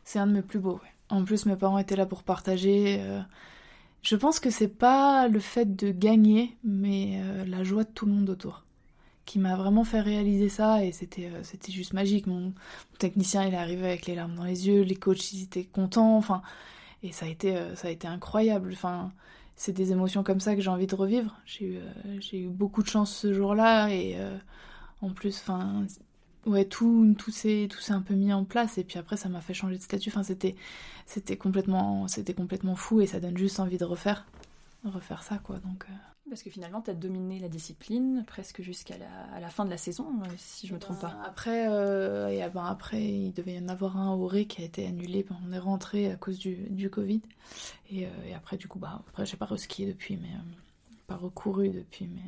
C'est 0.05 0.19
un 0.19 0.27
de 0.27 0.33
mes 0.33 0.43
plus 0.43 0.59
beaux, 0.59 0.75
ouais. 0.75 0.93
En 1.11 1.25
plus, 1.25 1.47
mes 1.47 1.57
parents 1.57 1.79
étaient 1.79 1.97
là 1.97 2.07
pour 2.07 2.23
partager. 2.23 2.99
Euh, 3.01 3.21
je 4.03 4.17
pense 4.17 4.41
que 4.41 4.51
c'est 4.51 4.69
pas 4.69 5.29
le 5.29 5.41
fait 5.41 5.77
de 5.77 5.91
gagner, 5.91 6.57
mais 6.65 7.21
euh, 7.23 7.45
la 7.45 7.65
joie 7.65 7.85
de 7.85 7.91
tout 7.91 8.07
le 8.07 8.13
monde 8.13 8.31
autour 8.31 8.65
qui 9.27 9.39
m'a 9.39 9.55
vraiment 9.55 9.85
fait 9.85 10.01
réaliser 10.01 10.49
ça 10.49 10.85
et 10.85 10.91
c'était 10.91 11.27
euh, 11.27 11.43
c'était 11.45 11.71
juste 11.71 11.93
magique. 11.93 12.27
Mon, 12.27 12.53
technicien 12.99 13.47
il 13.47 13.55
est 13.55 13.57
arrivé 13.57 13.87
avec 13.87 14.07
les 14.07 14.15
larmes 14.17 14.35
dans 14.35 14.45
les 14.45 14.67
yeux, 14.67 14.83
les 14.83 14.97
coachs 14.97 15.33
ils 15.33 15.45
étaient 15.45 15.65
contents, 15.65 16.17
enfin 16.17 16.43
et 17.03 17.13
ça 17.13 17.27
a 17.27 17.29
été 17.29 17.57
ça 17.77 17.89
a 17.89 17.91
été 17.91 18.09
incroyable. 18.09 18.71
Enfin 18.73 19.13
c'est 19.57 19.73
des 19.73 19.93
émotions 19.93 20.25
comme 20.25 20.41
ça 20.41 20.57
que 20.57 20.63
j'ai 20.63 20.71
envie 20.71 20.87
de 20.89 20.95
revivre. 20.97 21.37
J'ai 21.47 21.65
eu 21.67 21.81
eu 22.33 22.49
beaucoup 22.49 22.83
de 22.83 22.89
chance 22.89 23.15
ce 23.15 23.33
jour-là 23.33 23.91
et 23.91 24.17
en 25.03 25.11
plus 25.11 25.39
enfin 25.41 25.87
ouais, 26.47 26.65
tout, 26.65 27.15
tout 27.19 27.31
s'est 27.31 27.69
un 27.91 28.03
peu 28.03 28.15
mis 28.15 28.33
en 28.33 28.45
place 28.45 28.79
et 28.79 28.85
puis 28.85 28.99
après 28.99 29.17
ça 29.17 29.29
m'a 29.29 29.41
fait 29.41 29.55
changer 29.55 29.77
de 29.77 29.83
statut. 29.83 30.11
Enfin, 30.11 30.23
c'était 30.23 30.55
c'était 31.07 31.37
complètement 31.37 32.09
c'était 32.09 32.35
complètement 32.35 32.77
fou 32.77 33.01
et 33.01 33.07
ça 33.07 33.21
donne 33.21 33.37
juste 33.37 33.61
envie 33.61 33.79
de 33.79 33.85
refaire 33.85 34.27
refaire 34.85 35.23
ça 35.23 35.39
quoi. 35.39 35.59
Donc 35.59 35.85
euh. 35.89 35.93
parce 36.29 36.43
que 36.43 36.51
finalement 36.51 36.81
tu 36.81 36.91
as 36.91 36.95
dominé 36.95 37.39
la 37.39 37.49
discipline 37.49 38.25
presque 38.27 38.63
jusqu'à 38.63 38.97
la, 38.97 39.35
à 39.35 39.41
la 39.41 39.49
fin 39.51 39.65
de 39.65 39.71
la 39.71 39.77
saison 39.77 40.07
euh, 40.23 40.29
si 40.37 40.67
je 40.67 40.75
me 40.75 40.79
trompe 40.79 41.01
pas. 41.01 41.19
Après 41.27 41.69
euh, 41.69 42.29
et 42.29 42.49
ben 42.49 42.65
après 42.65 43.03
il 43.03 43.33
devait 43.33 43.55
y 43.55 43.59
en 43.59 43.69
avoir 43.69 43.97
un 43.97 44.15
au 44.15 44.27
Ré 44.27 44.47
qui 44.47 44.63
a 44.63 44.65
été 44.65 44.87
annulé. 44.87 45.27
on 45.47 45.53
est 45.53 45.59
rentré 45.59 46.11
à 46.11 46.17
cause 46.17 46.39
du, 46.39 46.55
du 46.71 46.89
Covid 46.89 47.21
et, 47.91 48.03
et, 48.27 48.35
après 48.35 48.57
du 48.57 48.69
coup 48.69 48.79
bah 48.79 49.03
après 49.09 49.27
j'ai 49.27 49.37
pas 49.37 49.47
reskié 49.47 49.87
depuis 49.87 50.17
mais 50.17 50.31
pas 51.07 51.17
recouru 51.17 51.71
depuis 51.71 52.09
mais. 52.09 52.23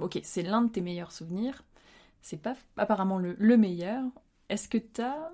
Ok, 0.00 0.18
c'est 0.24 0.42
l'un 0.42 0.62
de 0.62 0.68
tes 0.70 0.80
meilleurs 0.80 1.12
souvenirs 1.12 1.62
c'est 2.24 2.40
pas 2.40 2.56
apparemment 2.78 3.18
le, 3.18 3.56
meilleur. 3.58 4.02
Est-ce 4.48 4.66
que 4.66 4.78
as, 5.00 5.30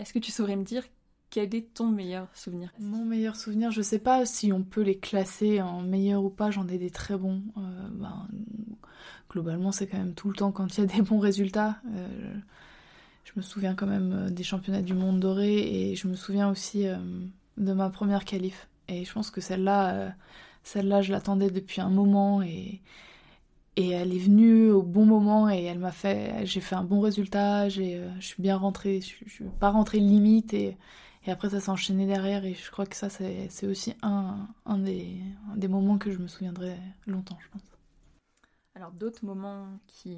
est-ce 0.00 0.12
que 0.12 0.18
tu 0.18 0.32
saurais 0.32 0.56
me 0.56 0.64
dire 0.64 0.82
quel 1.30 1.54
est 1.54 1.72
ton 1.72 1.90
meilleur 1.90 2.26
souvenir? 2.34 2.72
Mon 2.80 3.04
meilleur 3.04 3.36
souvenir, 3.36 3.70
je 3.70 3.82
sais 3.82 4.00
pas 4.00 4.26
si 4.26 4.52
on 4.52 4.64
peut 4.64 4.82
les 4.82 4.98
classer 4.98 5.62
en 5.62 5.80
meilleur 5.80 6.24
ou 6.24 6.30
pas, 6.30 6.50
j'en 6.50 6.66
ai 6.66 6.76
des 6.76 6.90
très 6.90 7.16
bons. 7.16 7.40
Euh, 7.56 7.88
ben, 7.92 8.26
globalement, 9.30 9.70
c'est 9.70 9.86
quand 9.86 9.96
même 9.96 10.14
tout 10.14 10.28
le 10.28 10.34
temps 10.34 10.50
quand 10.50 10.76
il 10.76 10.80
y 10.80 10.82
a 10.82 10.86
des 10.86 11.02
bons 11.02 11.20
résultats. 11.20 11.76
Euh, 11.94 12.34
je 13.22 13.32
me 13.36 13.42
souviens 13.42 13.76
quand 13.76 13.86
même 13.86 14.12
euh, 14.12 14.28
des 14.28 14.42
championnats 14.42 14.82
du 14.82 14.94
monde 14.94 15.20
doré 15.20 15.58
et 15.58 15.94
je 15.94 16.08
me 16.08 16.16
souviens 16.16 16.50
aussi 16.50 16.84
de 17.58 17.72
ma 17.72 17.90
première 17.90 18.24
qualif. 18.24 18.68
Et 18.88 19.04
je 19.04 19.12
pense 19.12 19.30
que 19.30 19.40
celle-là, 19.40 20.16
celle-là, 20.64 21.00
je 21.00 21.12
l'attendais 21.12 21.50
depuis 21.50 21.80
un 21.80 21.90
moment 21.90 22.42
et, 22.42 22.82
et 23.76 23.90
elle 23.90 24.14
est 24.14 24.18
venue 24.18 24.70
au 24.70 24.82
bon 24.82 25.04
moment 25.04 25.50
et 25.50 25.64
elle 25.64 25.78
m'a 25.78 25.92
fait, 25.92 26.46
j'ai 26.46 26.60
fait 26.60 26.76
un 26.76 26.84
bon 26.84 27.00
résultat, 27.00 27.68
j'ai, 27.68 27.96
euh, 27.96 28.08
je 28.20 28.26
suis 28.26 28.42
bien 28.42 28.56
rentrée, 28.56 29.00
je, 29.00 29.28
suis 29.28 29.44
pas 29.58 29.70
rentrée 29.70 29.98
limite 29.98 30.54
et, 30.54 30.76
et 31.26 31.30
après 31.30 31.50
ça 31.50 31.60
s'est 31.60 31.70
enchaîné 31.70 32.06
derrière 32.06 32.44
et 32.44 32.54
je 32.54 32.70
crois 32.70 32.86
que 32.86 32.96
ça 32.96 33.08
c'est, 33.08 33.48
c'est 33.50 33.66
aussi 33.66 33.94
un, 34.02 34.48
un, 34.66 34.78
des, 34.78 35.18
des 35.56 35.68
moments 35.68 35.98
que 35.98 36.12
je 36.12 36.18
me 36.18 36.28
souviendrai 36.28 36.76
longtemps, 37.06 37.38
je 37.40 37.48
pense. 37.48 37.62
Alors 38.76 38.92
d'autres 38.92 39.24
moments 39.24 39.66
qui, 39.86 40.16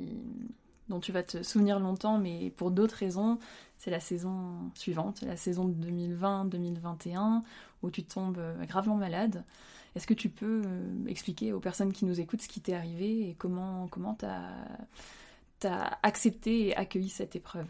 dont 0.88 1.00
tu 1.00 1.12
vas 1.12 1.22
te 1.22 1.42
souvenir 1.42 1.80
longtemps, 1.80 2.18
mais 2.18 2.50
pour 2.56 2.70
d'autres 2.70 2.96
raisons, 2.96 3.38
c'est 3.78 3.90
la 3.90 4.00
saison 4.00 4.70
suivante, 4.74 5.22
la 5.22 5.36
saison 5.36 5.68
2020-2021, 5.68 7.42
où 7.82 7.90
tu 7.90 8.04
tombes 8.04 8.38
euh, 8.38 8.64
gravement 8.64 8.96
malade. 8.96 9.44
Est-ce 9.94 10.06
que 10.06 10.14
tu 10.14 10.28
peux 10.28 10.62
euh, 10.64 11.06
expliquer 11.06 11.52
aux 11.52 11.60
personnes 11.60 11.92
qui 11.92 12.04
nous 12.04 12.20
écoutent 12.20 12.42
ce 12.42 12.48
qui 12.48 12.60
t'est 12.60 12.74
arrivé 12.74 13.28
et 13.28 13.34
comment 13.38 13.88
comment 13.88 14.14
t'as 14.14 14.42
as 15.64 15.98
accepté 16.02 16.68
et 16.68 16.76
accueilli 16.76 17.08
cette 17.08 17.34
épreuve? 17.34 17.66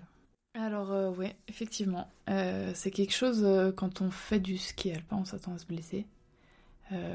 Alors 0.54 0.92
euh, 0.92 1.10
oui, 1.16 1.28
effectivement, 1.48 2.08
c'est 2.26 2.90
quelque 2.90 3.12
chose 3.12 3.46
quand 3.76 4.00
on 4.00 4.10
fait 4.10 4.40
du 4.40 4.58
ski 4.58 4.92
alpin, 4.92 5.18
on 5.20 5.24
s'attend 5.24 5.54
à 5.54 5.58
se 5.58 5.66
blesser. 5.66 6.06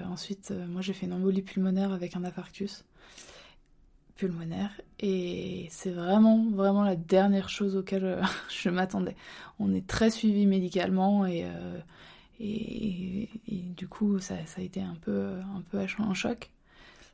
ensuite, 0.06 0.52
moi 0.70 0.82
j'ai 0.82 0.94
fait 0.94 1.08
une 1.08 1.14
embolie 1.14 1.42
pulmonaire 1.42 1.92
avec 1.92 2.16
un 2.16 2.24
infarctus 2.24 2.86
et 4.99 5.67
c'est 5.69 5.91
vraiment 5.91 6.45
vraiment 6.51 6.84
la 6.84 6.95
dernière 6.95 7.49
chose 7.49 7.75
auquel 7.75 8.21
je 8.49 8.69
m'attendais. 8.69 9.15
On 9.60 9.73
est 9.73 9.88
très 9.88 10.10
suivi 10.10 10.45
médicalement 10.45 11.25
et 11.25 11.45
et, 12.43 13.29
du 13.47 13.88
coup, 13.88 14.19
ça, 14.19 14.36
a 14.57 14.62
été 14.62 14.81
un 14.81 14.97
peu, 15.01 15.34
un 15.55 15.62
peu 15.69 15.77
un 15.77 16.13
choc. 16.13 16.49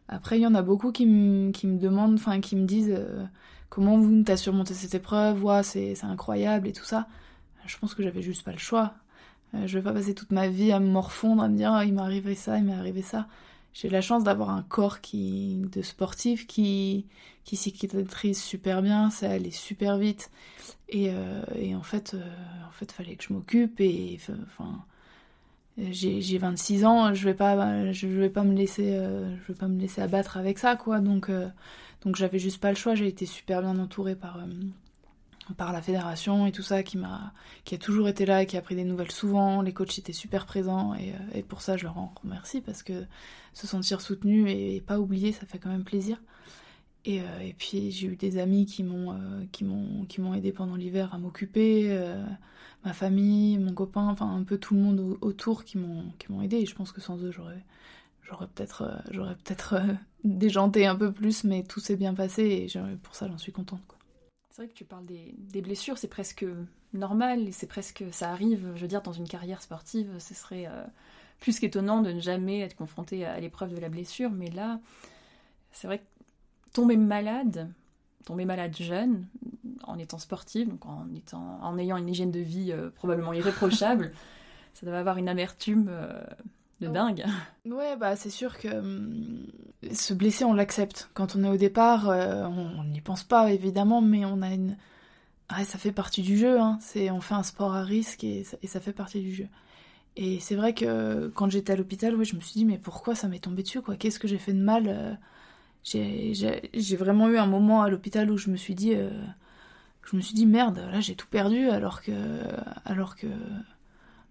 Après, 0.08 0.40
il 0.40 0.42
y 0.42 0.48
en 0.48 0.56
a 0.56 0.62
beaucoup 0.62 0.94
qui, 0.94 1.06
me, 1.06 1.52
qui 1.52 1.68
demandent, 1.68 2.16
enfin, 2.16 2.40
qui 2.40 2.56
me 2.56 2.66
disent 2.66 2.96
euh, 2.98 3.26
comment 3.70 3.98
vous 3.98 4.24
t'as 4.24 4.38
surmonté 4.38 4.74
cette 4.74 4.96
épreuve, 4.96 5.44
ouais, 5.44 5.64
c'est 5.64 6.02
incroyable 6.04 6.68
et 6.68 6.72
tout 6.72 6.86
ça. 6.86 7.08
Je 7.66 7.78
pense 7.78 7.94
que 7.94 8.04
j'avais 8.04 8.22
juste 8.22 8.44
pas 8.44 8.54
le 8.54 8.58
choix. 8.58 8.94
Euh, 9.54 9.68
je 9.68 9.78
vais 9.78 9.84
pas 9.84 9.92
passer 9.92 10.14
toute 10.14 10.32
ma 10.32 10.48
vie 10.48 10.72
à 10.72 10.80
me 10.80 10.88
morfondre, 10.88 11.44
à 11.44 11.50
me 11.50 11.58
dire, 11.58 11.76
oh, 11.78 11.82
il 11.86 11.94
m'est 11.94 12.02
arrivé 12.02 12.36
ça, 12.36 12.58
il 12.58 12.64
m'est 12.64 12.74
arrivé 12.74 13.02
ça. 13.02 13.28
J'ai 13.74 13.90
la 13.90 14.02
chance 14.02 14.24
d'avoir 14.24 14.50
un 14.50 14.64
corps 14.64 15.02
qui, 15.02 15.62
de 15.72 15.82
sportif 15.82 16.48
qui, 16.48 17.06
qui 17.44 17.56
cicatrise 17.56 18.42
super 18.42 18.82
bien, 18.82 19.12
ça 19.12 19.30
allait 19.30 19.52
super 19.52 19.98
vite. 19.98 20.32
Et, 20.90 21.10
euh, 21.12 21.44
et 21.56 21.76
en 21.76 21.84
fait, 21.84 22.16
en 22.68 22.72
fait, 22.72 22.92
fallait 22.92 23.16
que 23.16 23.24
je 23.24 23.34
m'occupe 23.34 23.80
et, 23.80 24.20
enfin, 24.48 24.84
j'ai 25.78 26.38
26 26.38 26.86
ans, 26.86 27.14
je 27.14 27.24
vais 27.26 27.34
pas, 27.34 27.92
je 27.92 28.08
vais 28.08 28.30
pas 28.30 28.44
me 28.44 28.54
laisser, 28.56 28.96
euh, 28.96 29.36
je 29.44 29.54
vais 29.54 29.58
pas 29.58 29.68
me 29.68 29.80
laisser 29.80 30.02
abattre 30.02 30.38
avec 30.38 30.58
ça, 30.58 30.76
quoi. 30.76 31.00
Donc, 31.00 31.30
euh, 31.30 31.48
donc 32.04 32.16
j'avais 32.16 32.40
juste 32.40 32.60
pas 32.60 32.70
le 32.70 32.76
choix. 32.76 32.96
J'ai 32.96 33.08
été 33.08 33.26
super 33.26 33.62
bien 33.62 33.78
entourée 33.78 34.16
par, 34.16 34.38
euh, 34.38 34.46
par 35.54 35.74
la 35.74 35.82
fédération 35.82 36.46
et 36.46 36.52
tout 36.52 36.64
ça, 36.64 36.84
qui 36.84 36.98
m'a, 36.98 37.34
qui 37.64 37.76
a 37.76 37.78
toujours 37.78 38.08
été 38.08 38.26
là, 38.26 38.46
qui 38.46 38.58
a 38.58 38.62
pris 38.62 38.76
des 38.76 38.84
nouvelles 38.84 39.12
souvent. 39.12 39.62
Les 39.62 39.74
coachs 39.74 39.98
étaient 39.98 40.14
super 40.14 40.46
présents 40.46 40.94
et, 40.96 41.14
et 41.34 41.44
pour 41.44 41.62
ça, 41.62 41.78
je 41.78 41.84
leur 41.84 41.98
en 41.98 42.14
remercie 42.24 42.62
parce 42.62 42.84
que 42.84 43.06
se 43.54 43.68
sentir 43.68 44.02
soutenu 44.02 44.50
et, 44.50 44.82
pas 44.82 45.00
oublié, 45.00 45.32
ça 45.32 45.46
fait 45.46 45.60
quand 45.60 45.70
même 45.70 45.84
plaisir. 45.84 46.22
Et, 47.06 47.22
et 47.42 47.56
puis 47.58 47.92
j'ai 47.92 48.08
eu 48.08 48.16
des 48.18 48.38
amis 48.38 48.66
qui 48.66 48.84
m'ont, 48.84 49.18
qui 49.52 49.64
m'ont, 49.64 50.06
qui 50.06 50.20
m'ont 50.20 50.34
aidé 50.34 50.52
pendant 50.52 50.76
l'hiver 50.76 51.14
à 51.14 51.18
m'occuper 51.18 51.90
ma 52.86 52.94
famille, 52.94 53.58
mon 53.58 53.74
copain, 53.74 54.08
enfin 54.08 54.34
un 54.34 54.44
peu 54.44 54.58
tout 54.58 54.74
le 54.76 54.82
monde 54.82 55.18
autour 55.22 55.64
qui 55.64 55.78
m'ont 55.78 56.06
qui 56.20 56.32
m'ont 56.32 56.42
aidé. 56.42 56.58
Et 56.58 56.66
je 56.66 56.76
pense 56.76 56.92
que 56.92 57.02
sans 57.02 57.22
eux, 57.24 57.32
j'aurais 57.32 57.64
j'aurais 58.24 58.48
peut-être 58.48 58.84
euh, 58.84 58.98
j'aurais 59.12 59.36
peut-être 59.36 59.74
euh, 59.74 59.94
déjanté 60.24 60.86
un 60.88 60.96
peu 60.96 61.12
plus, 61.12 61.44
mais 61.44 61.64
tout 61.64 61.80
s'est 61.80 61.98
bien 61.98 62.14
passé 62.14 62.44
et 62.44 62.80
pour 63.04 63.16
ça, 63.16 63.28
j'en 63.28 63.38
suis 63.38 63.52
contente. 63.52 63.97
C'est 64.58 64.64
vrai 64.64 64.70
que 64.70 64.78
tu 64.78 64.86
parles 64.86 65.06
des, 65.06 65.36
des 65.38 65.62
blessures, 65.62 66.00
c'est 66.00 66.08
presque 66.08 66.44
normal 66.92 67.48
et 67.48 67.52
c'est 67.52 67.68
presque 67.68 68.04
ça 68.10 68.32
arrive. 68.32 68.72
Je 68.74 68.82
veux 68.82 68.88
dire, 68.88 69.04
dans 69.04 69.14
une 69.14 69.28
carrière 69.28 69.62
sportive, 69.62 70.10
ce 70.18 70.34
serait 70.34 70.66
euh, 70.66 70.84
plus 71.40 71.60
qu'étonnant 71.60 72.02
de 72.02 72.12
ne 72.12 72.20
jamais 72.20 72.62
être 72.62 72.76
confronté 72.76 73.24
à 73.24 73.40
l'épreuve 73.40 73.76
de 73.76 73.80
la 73.80 73.88
blessure, 73.90 74.32
mais 74.32 74.50
là, 74.50 74.80
c'est 75.72 75.86
vrai 75.86 76.00
que 76.00 76.06
tomber 76.74 76.98
malade, 76.98 77.70
tomber 78.26 78.46
malade 78.46 78.76
jeune, 78.76 79.28
en 79.84 80.00
étant 80.00 80.18
sportive, 80.18 80.70
donc 80.70 80.88
en, 80.88 81.06
étant, 81.14 81.60
en 81.62 81.78
ayant 81.78 81.98
une 81.98 82.10
hygiène 82.10 82.32
de 82.32 82.40
vie 82.40 82.72
euh, 82.72 82.90
probablement 82.90 83.34
irréprochable, 83.34 84.12
ça 84.74 84.88
doit 84.88 84.98
avoir 84.98 85.20
une 85.20 85.30
amertume 85.30 85.86
euh, 85.88 86.20
de 86.82 86.88
dingue. 86.88 87.26
Ouais, 87.66 87.98
bah 87.98 88.16
c'est 88.16 88.30
sûr 88.30 88.58
que 88.58 88.68
hum, 88.68 89.46
se 89.92 90.14
blesser, 90.14 90.46
on 90.46 90.54
l'accepte. 90.54 91.10
Quand 91.14 91.36
on 91.36 91.44
est 91.44 91.50
au 91.50 91.58
départ, 91.58 92.10
euh, 92.10 92.46
on 92.46 92.84
n'y 92.84 93.02
pense 93.02 93.24
pas 93.24 93.52
évidemment, 93.52 94.02
mais 94.02 94.26
on 94.26 94.42
a 94.42 94.54
une. 94.54 94.78
ça 95.50 95.78
fait 95.78 95.92
partie 95.92 96.22
du 96.22 96.38
jeu, 96.38 96.60
hein. 96.60 96.78
c'est, 96.82 97.12
on 97.12 97.22
fait 97.22 97.34
un 97.34 97.44
sport 97.44 97.74
à 97.74 97.84
risque 97.84 98.24
et 98.24 98.44
ça, 98.44 98.58
et 98.62 98.68
ça 98.68 98.80
fait 98.80 98.94
partie 98.94 99.22
du 99.22 99.34
jeu. 99.34 99.48
Et 100.16 100.40
c'est 100.40 100.56
vrai 100.56 100.74
que 100.74 101.28
quand 101.36 101.50
j'étais 101.50 101.74
à 101.74 101.76
l'hôpital, 101.76 102.16
ouais, 102.16 102.26
je 102.26 102.36
me 102.36 102.42
suis 102.42 102.54
dit, 102.54 102.66
mais 102.66 102.78
pourquoi 102.78 103.16
ça 103.16 103.28
m'est 103.28 103.40
tombé 103.40 103.64
dessus, 103.64 103.82
quoi? 103.82 103.96
Qu'est-ce 103.96 104.20
que 104.20 104.28
j'ai 104.28 104.40
fait 104.40 104.54
de 104.54 104.62
mal 104.62 105.20
J'ai 105.84 106.96
vraiment 106.96 107.30
eu 107.30 107.38
un 107.38 107.46
moment 107.46 107.84
à 107.84 107.90
l'hôpital 107.90 108.32
où 108.32 108.38
je 108.38 108.50
me 108.50 108.58
suis 108.58 108.74
dit, 108.76 108.96
je 110.04 110.16
me 110.16 110.22
suis 110.22 110.34
dit, 110.34 110.46
merde, 110.46 110.80
là 110.92 111.02
j'ai 111.02 111.16
tout 111.16 111.28
perdu 111.28 111.70
alors 111.70 112.02
que, 112.02 112.14
alors 112.86 113.16
que, 113.16 113.28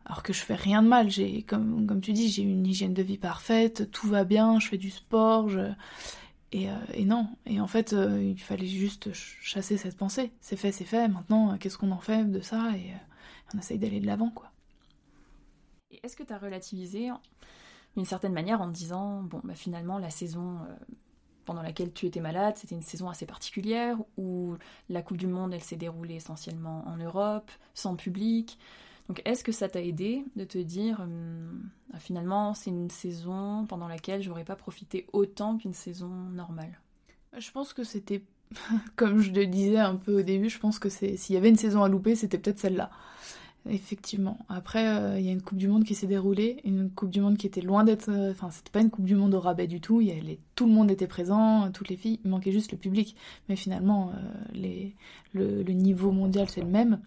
alors 0.07 0.23
que 0.23 0.33
je 0.33 0.41
fais 0.41 0.55
rien 0.55 0.83
de 0.83 0.89
mal. 0.89 1.11
J'ai, 1.11 1.43
comme, 1.43 2.01
tu 2.01 2.13
dis, 2.13 2.29
j'ai 2.29 2.43
une 2.43 2.67
hygiène 2.67 2.95
de 2.95 3.03
vie 3.03 3.19
parfaite, 3.19 3.91
tout 3.91 4.09
va 4.09 4.25
bien, 4.25 4.59
je 4.61 4.69
fais 4.69 4.79
du 4.79 4.91
sport, 4.91 5.49
je... 5.49 5.73
Et, 6.53 7.05
non. 7.05 7.29
Et 7.45 7.61
en 7.61 7.67
fait, 7.67 7.93
il 7.93 8.41
fallait 8.41 8.67
juste 8.67 9.13
chasser 9.13 9.77
cette 9.77 9.97
pensée. 9.99 10.33
C'est 10.41 10.57
fait, 10.57 10.73
c'est 10.73 10.85
fait. 10.85 11.07
Maintenant, 11.07 11.59
qu'est-ce 11.59 11.77
qu'on 11.77 11.91
en 11.91 12.01
fait 12.01 12.25
de 12.25 12.41
ça? 12.41 12.71
Et 12.77 12.95
on 13.53 13.59
essaye 13.59 13.79
d'aller 13.79 14.01
de 14.01 14.07
l'avant, 14.07 14.31
quoi. 14.31 14.51
Est-ce 16.03 16.17
que 16.17 16.23
tu 16.23 16.33
as 16.33 16.39
relativisé 16.39 17.11
d'une 17.97 18.05
certaine 18.05 18.33
manière 18.33 18.61
en 18.61 18.71
te 18.71 18.75
disant, 18.75 19.23
bon, 19.23 19.41
bah, 19.45 19.55
finalement, 19.55 19.99
la 19.99 20.11
saison 20.11 20.59
euh, 20.69 20.75
pendant 21.45 21.63
laquelle 21.63 21.93
tu 21.93 22.07
étais 22.07 22.21
malade, 22.21 22.57
c'était 22.57 22.75
une 22.75 22.83
saison 22.83 23.09
assez 23.09 23.27
particulière, 23.27 23.99
où 24.17 24.57
la 24.89 25.03
Coupe 25.03 25.17
du 25.17 25.27
Monde, 25.27 25.55
elle 25.55 25.63
s'est 25.63 25.77
déroulée 25.77 26.17
essentiellement 26.17 26.85
en 26.87 26.97
Europe, 26.97 27.51
sans 27.75 27.97
public. 27.97 28.59
Donc 29.09 29.23
est-ce 29.25 29.45
que 29.45 29.53
ça 29.53 29.69
t'a 29.69 29.83
aidé 29.83 30.25
de 30.35 30.45
te 30.45 30.59
dire, 30.59 31.01
hum, 31.01 31.71
ah, 31.93 31.99
finalement, 31.99 32.55
c'est 32.55 32.71
une 32.71 32.91
saison 32.91 33.67
pendant 33.69 33.89
laquelle 33.89 34.23
j'aurais 34.23 34.45
pas 34.45 34.57
profité 34.57 35.07
autant 35.13 35.59
qu'une 35.59 35.75
saison 35.75 36.09
normale? 36.09 36.81
Je 37.39 37.51
pense 37.51 37.73
que 37.73 37.85
c'était, 37.85 38.23
comme 38.97 39.21
je 39.21 39.33
le 39.33 39.47
disais 39.47 39.79
un 39.79 39.97
peu 39.97 40.21
au 40.21 40.23
début, 40.23 40.51
je 40.51 40.59
pense 40.59 40.79
que 40.79 40.89
s'il 40.89 41.35
y 41.35 41.37
avait 41.37 41.49
une 41.49 41.57
saison 41.57 41.83
à 41.83 41.89
louper, 41.89 42.17
c'était 42.17 42.39
peut-être 42.39 42.59
celle-là. 42.59 42.91
Effectivement. 43.69 44.39
Après, 44.49 44.87
euh, 44.87 45.19
il 45.19 45.27
y 45.27 45.29
a 45.29 45.33
une 45.33 45.43
Coupe 45.43 45.59
du 45.59 45.67
Monde 45.67 45.85
qui 45.85 45.97
s'est 45.97 46.07
déroulée, 46.07 46.61
une 46.65 46.89
Coupe 46.89 47.11
du 47.11 47.21
Monde 47.21 47.37
qui 47.37 47.49
était 47.49 47.61
loin 47.61 47.83
d'être. 47.83 48.09
Euh, 48.09 48.31
enfin, 48.31 48.51
c'était 48.51 48.71
pas 48.71 48.81
une 48.81 48.91
Coupe 48.91 49.05
du 49.05 49.17
Monde 49.17 49.35
au 49.35 49.41
rabais 49.41 49.67
du 49.67 49.81
tout. 49.81 50.01
Tout 50.55 50.67
le 50.67 50.73
monde 50.73 50.91
était 50.91 51.09
présent, 51.09 51.71
toutes 51.73 51.89
les 51.89 51.97
filles. 51.97 52.21
Il 52.25 52.31
manquait 52.31 52.53
juste 52.53 52.71
le 52.71 52.79
public. 52.79 53.17
Mais 53.49 53.57
finalement, 53.57 54.13
euh, 54.55 54.91
le... 55.35 55.73
niveau 55.73 56.13
mondial 56.13 56.49
c'est 56.49 56.61
le 56.61 56.69
même. 56.69 57.01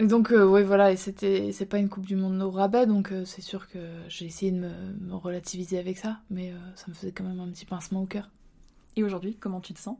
Et 0.00 0.06
donc, 0.06 0.30
ouais, 0.30 0.62
voilà. 0.62 0.92
Et 0.92 0.96
c'était, 0.96 1.52
c'est 1.52 1.66
pas 1.66 1.78
une 1.78 1.88
Coupe 1.88 2.06
du 2.06 2.16
Monde 2.16 2.42
au 2.42 2.50
rabais, 2.50 2.86
donc 2.86 3.12
c'est 3.24 3.42
sûr 3.42 3.68
que 3.68 3.78
j'ai 4.08 4.26
essayé 4.26 4.50
de 4.52 4.58
me... 4.58 5.14
relativiser 5.14 5.78
avec 5.78 5.98
ça, 5.98 6.18
mais 6.30 6.52
ça 6.74 6.86
me 6.88 6.94
faisait 6.94 7.12
quand 7.12 7.24
même 7.24 7.40
un 7.40 7.48
petit 7.48 7.64
pincement 7.64 8.02
au 8.02 8.06
cœur. 8.06 8.30
Et 8.96 9.04
aujourd'hui, 9.04 9.36
comment 9.38 9.60
tu 9.60 9.72
te 9.72 9.78
sens? 9.78 9.98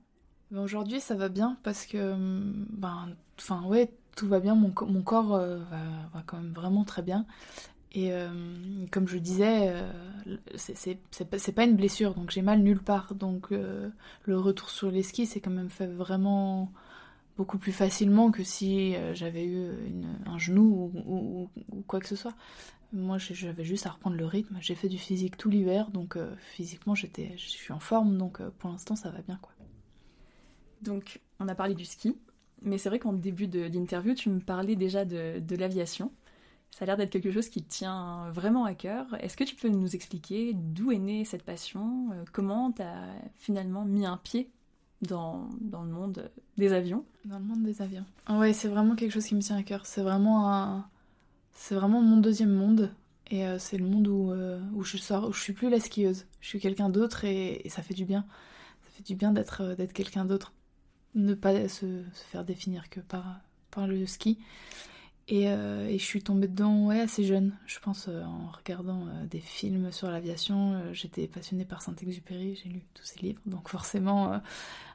Ben, 0.50 0.60
Aujourd'hui, 0.60 1.00
ça 1.00 1.14
va 1.14 1.28
bien 1.28 1.56
parce 1.62 1.86
que, 1.86 2.12
hum, 2.12 2.66
ben, 2.70 3.14
enfin, 3.38 3.62
ouais 3.64 3.90
tout 4.14 4.28
va 4.28 4.40
bien, 4.40 4.54
mon, 4.54 4.72
mon 4.86 5.02
corps 5.02 5.34
euh, 5.34 5.58
va, 6.12 6.22
quand 6.26 6.36
même 6.36 6.52
vraiment 6.52 6.84
très 6.84 7.02
bien. 7.02 7.26
Et 7.92 8.12
euh, 8.12 8.28
comme 8.90 9.06
je 9.06 9.18
disais, 9.18 9.72
euh, 9.72 10.36
c'est 10.56 11.52
pas 11.54 11.64
une 11.64 11.76
blessure, 11.76 12.14
donc 12.14 12.30
j'ai 12.30 12.42
mal 12.42 12.60
nulle 12.60 12.82
part. 12.82 13.14
Donc 13.14 13.50
le 13.50 14.38
retour 14.38 14.70
sur 14.70 14.90
les 14.90 15.02
skis, 15.02 15.26
c'est 15.26 15.40
quand 15.40 15.50
même 15.50 15.70
fait 15.70 15.86
vraiment 15.86 16.72
beaucoup 17.36 17.58
plus 17.58 17.72
facilement 17.72 18.30
que 18.30 18.44
si 18.44 18.94
j'avais 19.14 19.44
eu 19.44 19.66
un 20.26 20.38
genou 20.38 20.92
ou, 21.06 21.50
quoi 21.86 22.00
que 22.00 22.06
ce 22.06 22.16
soit. 22.16 22.34
Moi, 22.92 23.18
j'avais 23.18 23.64
juste 23.64 23.86
à 23.86 23.90
reprendre 23.90 24.16
le 24.16 24.24
rythme. 24.24 24.56
J'ai 24.60 24.76
fait 24.76 24.88
du 24.88 24.98
physique 24.98 25.36
tout 25.36 25.50
l'hiver, 25.50 25.90
donc 25.90 26.16
physiquement, 26.38 26.94
j'étais, 26.94 27.32
je 27.36 27.48
suis 27.48 27.72
en 27.72 27.80
forme, 27.80 28.16
donc 28.16 28.40
pour 28.58 28.70
l'instant, 28.70 28.94
ça 28.94 29.10
va 29.10 29.20
bien, 29.22 29.38
quoi. 29.42 29.52
Donc, 30.84 31.20
on 31.40 31.48
a 31.48 31.54
parlé 31.54 31.74
du 31.74 31.84
ski, 31.84 32.16
mais 32.62 32.78
c'est 32.78 32.88
vrai 32.88 32.98
qu'en 32.98 33.12
début 33.12 33.46
de 33.46 33.62
l'interview, 33.62 34.14
tu 34.14 34.28
me 34.28 34.40
parlais 34.40 34.76
déjà 34.76 35.04
de, 35.04 35.56
l'aviation. 35.56 36.12
Ça 36.70 36.84
a 36.84 36.86
l'air 36.86 36.96
d'être 36.96 37.10
quelque 37.10 37.30
chose 37.30 37.48
qui 37.48 37.62
te 37.62 37.70
tient 37.70 38.30
vraiment 38.32 38.64
à 38.64 38.74
cœur. 38.74 39.06
Est-ce 39.20 39.36
que 39.36 39.44
tu 39.44 39.54
peux 39.54 39.68
nous 39.68 39.94
expliquer 39.94 40.52
d'où 40.54 40.90
est 40.90 40.98
née 40.98 41.24
cette 41.24 41.44
passion? 41.44 42.10
Euh, 42.12 42.24
Comment 42.32 42.72
tu 42.72 42.82
as 42.82 43.14
finalement 43.36 43.84
mis 43.84 44.04
un 44.04 44.16
pied 44.16 44.50
dans, 45.02 45.48
dans, 45.60 45.82
le 45.82 45.90
monde 45.90 46.30
des 46.56 46.72
avions 46.72 47.04
Dans 47.24 47.38
le 47.38 47.44
monde 47.44 47.62
des 47.62 47.82
avions. 47.82 48.04
Ouais, 48.28 48.52
c'est 48.52 48.68
vraiment 48.68 48.94
quelque 48.94 49.12
chose 49.12 49.26
qui 49.26 49.34
me 49.34 49.40
tient 49.40 49.56
à 49.56 49.62
cœur. 49.62 49.86
C'est 49.86 50.02
vraiment 50.02 50.52
un... 50.52 50.86
Vraiment 51.70 52.02
mon 52.02 52.16
deuxième 52.16 52.52
monde. 52.52 52.90
Et 53.30 53.46
euh, 53.46 53.58
c'est 53.58 53.78
le 53.78 53.84
monde 53.86 54.08
où, 54.08 54.32
euh, 54.32 54.60
où 54.74 54.82
je 54.82 54.96
sors, 54.96 55.28
où 55.28 55.32
je 55.32 55.40
suis 55.40 55.52
plus 55.52 55.70
la 55.70 55.80
skieuse. 55.80 56.26
Je 56.40 56.48
suis 56.48 56.60
quelqu'un 56.60 56.88
d'autre 56.88 57.24
et, 57.24 57.62
ça 57.68 57.82
fait 57.82 57.94
du 57.94 58.04
bien. 58.04 58.26
Ça 58.82 58.90
fait 58.96 59.02
du 59.04 59.14
bien 59.14 59.32
d'être 59.32 59.74
d'être 59.76 59.92
quelqu'un 59.92 60.24
d'autre 60.24 60.52
ne 61.14 61.34
pas 61.34 61.68
se, 61.68 62.02
faire 62.30 62.44
définir 62.44 62.90
que 62.90 63.00
par, 63.00 63.40
par 63.70 63.86
le 63.86 64.06
ski. 64.06 64.38
Euh, 65.32 65.88
et, 65.88 65.98
je 65.98 66.04
suis 66.04 66.22
tombée 66.22 66.48
dedans 66.48 66.86
ouais, 66.86 67.00
assez 67.00 67.24
jeune, 67.24 67.56
je 67.66 67.78
pense, 67.80 68.08
euh, 68.08 68.22
en 68.24 68.50
regardant 68.50 69.06
euh, 69.06 69.26
des 69.26 69.40
films 69.40 69.90
sur 69.90 70.10
l'aviation. 70.10 70.92
J'étais 70.92 71.26
passionnée 71.26 71.64
par 71.64 71.80
Saint-Exupéry, 71.82 72.60
j'ai 72.62 72.68
lu 72.68 72.82
tous 72.92 73.04
ses 73.04 73.20
livres, 73.20 73.40
donc 73.46 73.68
forcément, 73.68 74.40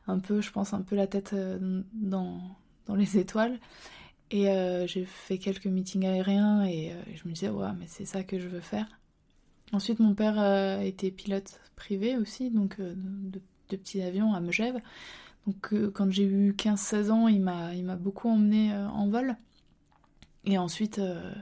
un 0.08 0.20
peu, 0.20 0.42
je 0.42 0.52
pense, 0.52 0.74
un 0.74 0.82
peu 0.82 0.96
la 0.96 1.08
tête 1.08 1.36
dans, 1.94 2.40
dans 2.86 2.96
les 2.96 3.18
étoiles. 3.18 3.60
Et 4.32 4.46
j'ai 4.88 5.06
fait 5.06 5.40
quelques 5.40 5.66
meetings 5.66 6.06
aériens 6.06 6.64
et 6.66 6.94
je 7.16 7.28
me 7.28 7.34
disais, 7.34 7.50
ouais, 7.50 7.72
mais 7.80 7.86
c'est 7.88 8.06
ça 8.06 8.24
que 8.24 8.40
je 8.40 8.48
veux 8.48 8.62
faire. 8.62 8.88
Ensuite, 9.72 10.00
mon 10.00 10.14
père 10.14 10.82
était 10.82 11.12
pilote 11.12 11.60
privé 11.76 12.18
aussi, 12.18 12.52
donc 12.52 12.80
de, 12.80 12.96
de 13.70 13.76
petits 13.78 14.02
avions 14.02 14.34
à 14.34 14.40
Megève. 14.40 14.80
Donc 15.48 15.74
quand 15.94 16.12
j'ai 16.12 16.26
eu 16.26 16.52
15-16 16.52 17.12
ans, 17.12 17.28
il 17.28 17.42
m'a, 17.42 17.96
beaucoup 17.96 18.30
emmené 18.30 18.74
euh, 18.74 18.88
en 18.90 19.10
vol. 19.10 19.36
Et 20.46 20.58
ensuite, 20.58 21.00
euh, 21.00 21.34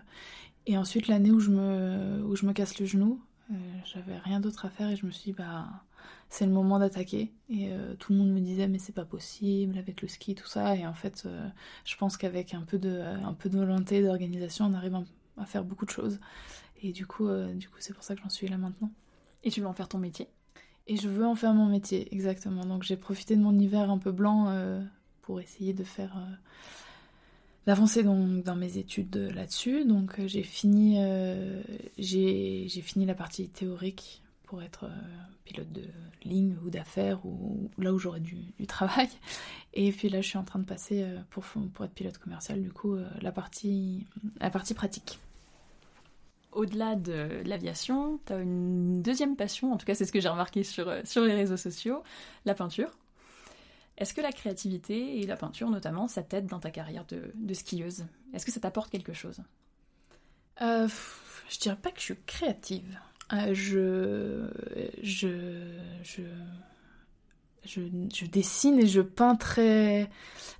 et 0.65 0.77
ensuite 0.77 1.07
l'année 1.07 1.31
où 1.31 1.39
je 1.39 1.51
me, 1.51 2.23
où 2.23 2.35
je 2.35 2.45
me 2.45 2.53
casse 2.53 2.79
le 2.79 2.85
genou, 2.85 3.21
j'avais 3.85 4.17
rien 4.17 4.41
d'autre 4.41 4.65
à 4.65 4.69
faire 4.69 4.89
et 4.89 4.97
je 4.97 5.05
me 5.05 5.11
suis 5.11 5.31
dit 5.31 5.37
bah 5.37 5.65
c'est 6.29 6.45
le 6.45 6.51
moment 6.51 6.79
d'attaquer. 6.79 7.31
Et 7.49 7.71
tout 7.97 8.11
le 8.11 8.19
monde 8.19 8.31
me 8.31 8.41
disait 8.41 8.67
mais 8.67 8.77
c'est 8.77 8.91
pas 8.91 9.05
possible 9.05 9.77
avec 9.77 10.01
le 10.01 10.09
ski 10.09 10.35
tout 10.35 10.47
ça. 10.47 10.75
Et 10.75 10.85
en 10.85 10.93
fait, 10.93 11.25
je 11.85 11.95
pense 11.95 12.17
qu'avec 12.17 12.53
un 12.53 12.63
peu 12.63 12.77
de, 12.77 12.99
un 12.99 13.33
peu 13.33 13.47
de 13.47 13.57
volonté, 13.57 14.03
d'organisation, 14.03 14.65
on 14.65 14.73
arrive 14.73 15.01
à, 15.37 15.45
faire 15.45 15.63
beaucoup 15.63 15.85
de 15.85 15.91
choses. 15.91 16.19
Et 16.81 16.91
du 16.91 17.07
coup, 17.07 17.29
du 17.55 17.69
coup 17.69 17.77
c'est 17.79 17.93
pour 17.93 18.03
ça 18.03 18.15
que 18.15 18.21
j'en 18.21 18.29
suis 18.29 18.49
là 18.49 18.57
maintenant. 18.57 18.91
Et 19.45 19.49
tu 19.49 19.61
veux 19.61 19.67
en 19.67 19.73
faire 19.73 19.87
ton 19.87 19.97
métier? 19.97 20.27
Et 20.87 20.95
je 20.95 21.09
veux 21.09 21.25
en 21.25 21.35
faire 21.35 21.53
mon 21.53 21.65
métier, 21.65 22.13
exactement. 22.13 22.65
Donc 22.65 22.83
j'ai 22.83 22.95
profité 22.95 23.35
de 23.35 23.41
mon 23.41 23.57
hiver 23.57 23.91
un 23.91 23.97
peu 23.97 24.11
blanc 24.11 24.47
euh, 24.47 24.81
pour 25.21 25.41
essayer 25.41 25.73
de 25.73 25.83
faire. 25.83 26.17
Euh, 27.67 27.71
d'avancer 27.71 28.03
dans, 28.03 28.43
dans, 28.43 28.55
mes 28.55 28.77
études 28.77 29.15
là-dessus. 29.33 29.85
Donc 29.85 30.19
euh, 30.19 30.27
j'ai 30.27 30.43
fini, 30.43 30.97
j'ai 31.97 32.81
fini 32.81 33.05
la 33.05 33.15
partie 33.15 33.49
théorique 33.49 34.21
pour 34.43 34.61
être 34.61 34.89
pilote 35.43 35.71
de 35.71 35.83
ligne 36.23 36.55
ou 36.65 36.69
d'affaires 36.69 37.25
ou, 37.25 37.69
là 37.77 37.93
où 37.93 37.99
j'aurais 37.99 38.21
du, 38.21 38.37
du, 38.57 38.67
travail. 38.67 39.09
Et 39.73 39.91
puis 39.91 40.09
là 40.09 40.21
je 40.21 40.27
suis 40.27 40.37
en 40.37 40.43
train 40.43 40.59
de 40.59 40.65
passer 40.65 41.05
pour, 41.29 41.43
être 41.83 41.93
pilote 41.93 42.17
commercial, 42.17 42.61
du 42.61 42.71
coup 42.71 42.97
la 43.21 43.31
partie, 43.31 44.05
la 44.39 44.49
partie 44.49 44.73
pratique 44.73 45.19
au-delà 46.57 46.95
de 46.95 47.41
l'aviation, 47.45 48.19
tu 48.25 48.33
as 48.33 48.39
une 48.39 49.01
deuxième 49.01 49.35
passion, 49.35 49.71
en 49.71 49.77
tout 49.77 49.85
cas 49.85 49.93
c'est 49.93 50.05
ce 50.05 50.11
que 50.11 50.19
j'ai 50.19 50.27
remarqué 50.29 50.63
euh, 50.79 51.01
sur 51.05 51.21
les 51.21 51.33
réseaux 51.33 51.57
sociaux, 51.57 52.03
la 52.45 52.55
peinture. 52.55 52.89
Est-ce 53.97 54.13
que 54.13 54.21
la 54.21 54.31
créativité 54.31 55.19
et 55.19 55.25
la 55.25 55.35
peinture 55.35 55.69
notamment, 55.69 56.07
ça 56.07 56.21
t'aide 56.21 56.45
dans 56.45 56.59
ta 56.59 56.69
carrière 56.69 57.05
de, 57.05 57.53
skieuse? 57.53 58.05
Est-ce 58.33 58.45
que 58.45 58.51
ça 58.51 58.59
t'apporte 58.59 58.91
quelque 58.91 59.13
chose? 59.13 59.41
Euh, 60.61 60.87
Je 61.49 61.59
dirais 61.59 61.77
pas 61.77 61.91
que 61.91 61.99
je 61.99 62.05
suis 62.05 62.17
créative. 62.25 62.99
Euh, 63.33 63.53
je, 63.53 64.49
je, 65.01 65.79
je, 66.03 66.21
je, 67.67 68.25
dessine 68.25 68.79
et 68.79 68.87
je 68.87 69.01
peins 69.01 69.35
très, 69.35 70.09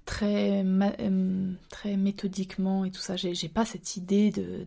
très, 0.06 0.64
euh, 0.66 1.52
très 1.70 1.98
méthodiquement 1.98 2.86
et 2.86 2.92
tout 2.92 3.00
ça. 3.00 3.16
J'ai 3.16 3.48
pas 3.48 3.66
cette 3.66 3.98
idée 3.98 4.32
de, 4.32 4.66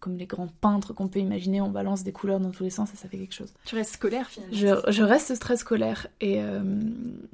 comme 0.00 0.16
les 0.16 0.26
grands 0.26 0.48
peintres 0.60 0.92
qu'on 0.92 1.08
peut 1.08 1.20
imaginer, 1.20 1.60
on 1.60 1.70
balance 1.70 2.04
des 2.04 2.12
couleurs 2.12 2.40
dans 2.40 2.50
tous 2.50 2.64
les 2.64 2.70
sens 2.70 2.92
et 2.92 2.96
ça 2.96 3.08
fait 3.08 3.18
quelque 3.18 3.34
chose. 3.34 3.52
Tu 3.64 3.74
restes 3.74 3.94
scolaire 3.94 4.28
finalement 4.28 4.80
Je, 4.88 5.02
reste 5.02 5.38
très 5.38 5.56
scolaire 5.56 6.06
et, 6.20 6.42
euh, 6.42 6.62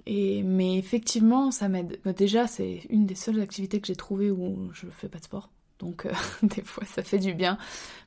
et 0.06 0.42
mais 0.42 0.76
effectivement 0.78 1.50
ça 1.50 1.68
m'aide. 1.68 1.98
Déjà 2.16 2.46
c'est 2.46 2.82
une 2.90 3.06
des 3.06 3.14
seules 3.14 3.40
activités 3.40 3.80
que 3.80 3.86
j'ai 3.86 3.96
trouvées 3.96 4.30
où 4.30 4.70
je 4.72 4.86
fais 4.86 5.08
pas 5.08 5.18
de 5.18 5.24
sport. 5.24 5.50
Donc 5.78 6.06
euh, 6.06 6.12
des 6.42 6.62
fois 6.62 6.84
ça 6.86 7.02
fait 7.02 7.18
du 7.18 7.34
bien 7.34 7.58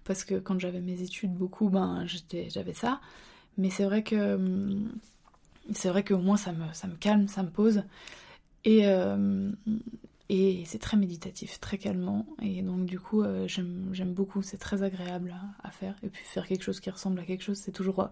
parce 0.06 0.24
que 0.24 0.36
quand 0.36 0.60
j'avais 0.60 0.82
mes 0.82 1.02
études 1.02 1.34
beaucoup 1.34 1.70
ben 1.70 2.06
j'avais 2.50 2.74
ça. 2.74 3.00
Mais 3.58 3.72
c'est 3.72 3.86
vrai 3.86 4.04
que 4.04 4.36
hum, 4.36 4.92
c'est 5.74 5.90
vrai 5.90 6.04
qu'au 6.04 6.18
moins 6.18 6.38
ça 6.38 6.52
me, 6.52 6.66
ça 6.74 6.88
me 6.88 6.96
calme, 6.96 7.28
ça 7.28 7.44
me 7.44 7.50
pose. 7.50 7.84
Et, 8.64 8.88
euh, 8.88 9.52
et 10.30 10.64
c'est 10.66 10.80
très 10.80 10.98
méditatif, 10.98 11.60
très 11.60 11.78
calmant. 11.78 12.26
Et 12.42 12.62
donc 12.62 12.86
du 12.86 13.00
coup, 13.00 13.24
euh, 13.24 13.48
j'aime 13.48 14.14
beaucoup, 14.14 14.42
c'est 14.42 14.58
très 14.58 14.84
agréable 14.84 15.36
à, 15.64 15.72
faire. 15.72 15.96
Et 16.04 16.10
puis 16.10 16.24
faire 16.24 16.48
quelque 16.48 16.64
chose 16.64 16.80
qui 16.80 16.90
ressemble 16.90 17.20
à 17.20 17.24
quelque 17.24 17.44
chose, 17.44 17.58
c'est 17.58 17.72
toujours, 17.72 18.10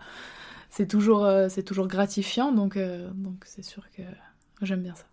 toujours, 0.90 1.26
euh, 1.26 1.50
toujours 1.66 1.88
gratifiant. 1.88 2.52
Donc 2.52 2.78
donc 2.78 3.44
c'est 3.46 3.64
sûr 3.64 3.90
que 3.92 4.04
j'aime 4.62 4.84
bien 4.84 4.96
ça. 4.96 5.06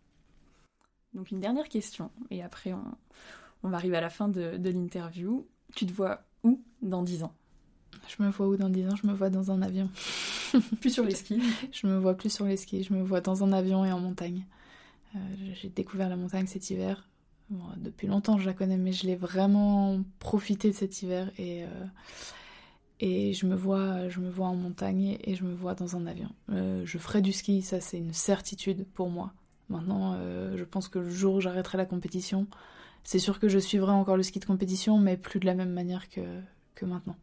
Donc 1.14 1.30
une 1.30 1.40
dernière 1.40 1.68
question, 1.68 2.10
et 2.30 2.42
après 2.42 2.72
on, 2.72 2.84
on 3.62 3.68
va 3.68 3.76
arriver 3.76 3.96
à 3.96 4.00
la 4.00 4.10
fin 4.10 4.28
de, 4.28 4.56
de 4.56 4.70
l'interview. 4.70 5.46
Tu 5.74 5.86
te 5.86 5.92
vois 5.92 6.22
où 6.42 6.62
dans 6.82 7.02
10 7.02 7.22
ans? 7.24 7.34
Je 8.08 8.22
me 8.22 8.30
vois 8.30 8.48
où 8.48 8.56
dans 8.56 8.68
10 8.68 8.88
ans? 8.88 8.96
Je 8.96 9.06
me 9.06 9.12
vois 9.12 9.30
dans 9.30 9.50
un 9.50 9.62
avion. 9.62 9.88
plus 10.80 10.90
sur 10.90 11.04
les 11.04 11.14
skis 11.14 11.40
Je 11.72 11.86
me 11.86 11.98
vois 11.98 12.14
plus 12.14 12.32
sur 12.32 12.44
les 12.44 12.56
skis, 12.56 12.84
je 12.84 12.92
me 12.92 13.02
vois 13.02 13.20
dans 13.20 13.44
un 13.44 13.52
avion 13.52 13.84
et 13.84 13.92
en 13.92 14.00
montagne. 14.00 14.44
Euh, 15.14 15.18
j'ai 15.54 15.68
découvert 15.68 16.08
la 16.08 16.16
montagne 16.16 16.46
cet 16.46 16.70
hiver. 16.70 17.08
depuis 17.76 18.06
longtemps 18.06 18.38
je 18.38 18.46
la 18.46 18.54
connais, 18.54 18.76
mais 18.76 18.92
je 18.92 19.06
l'ai 19.06 19.16
vraiment 19.16 20.02
profité 20.18 20.70
de 20.70 20.74
cet 20.74 21.02
hiver 21.02 21.30
et, 21.38 21.64
euh, 21.64 21.68
et 23.00 23.32
je, 23.34 23.46
me 23.46 23.54
vois, 23.54 24.08
je 24.08 24.20
me 24.20 24.30
vois 24.30 24.46
en 24.46 24.56
montagne 24.56 25.18
et 25.22 25.34
je 25.34 25.44
me 25.44 25.54
vois 25.54 25.74
dans 25.74 25.96
un 25.96 26.06
avion. 26.06 26.30
Euh, 26.50 26.82
je 26.84 26.98
ferai 26.98 27.20
du 27.20 27.32
ski, 27.32 27.62
ça 27.62 27.80
c'est 27.80 27.98
une 27.98 28.14
certitude 28.14 28.86
pour 28.94 29.10
moi. 29.10 29.32
Maintenant, 29.68 30.18
je 30.54 30.64
pense 30.64 30.88
que 30.88 30.98
le 30.98 31.08
jour 31.08 31.36
où 31.36 31.40
j'arrêterai 31.40 31.78
la 31.78 31.86
compétition, 31.86 32.46
c'est 33.04 33.18
sûr 33.18 33.40
que 33.40 33.48
je 33.48 33.58
suivrai 33.58 33.92
encore 33.92 34.18
le 34.18 34.22
ski 34.22 34.38
de 34.38 34.44
compétition, 34.44 34.98
mais 34.98 35.16
plus 35.16 35.40
de 35.40 35.46
la 35.46 35.54
même 35.54 35.72
manière 35.72 36.10
que, 36.10 36.20
que 36.74 36.84
maintenant. 36.84 37.16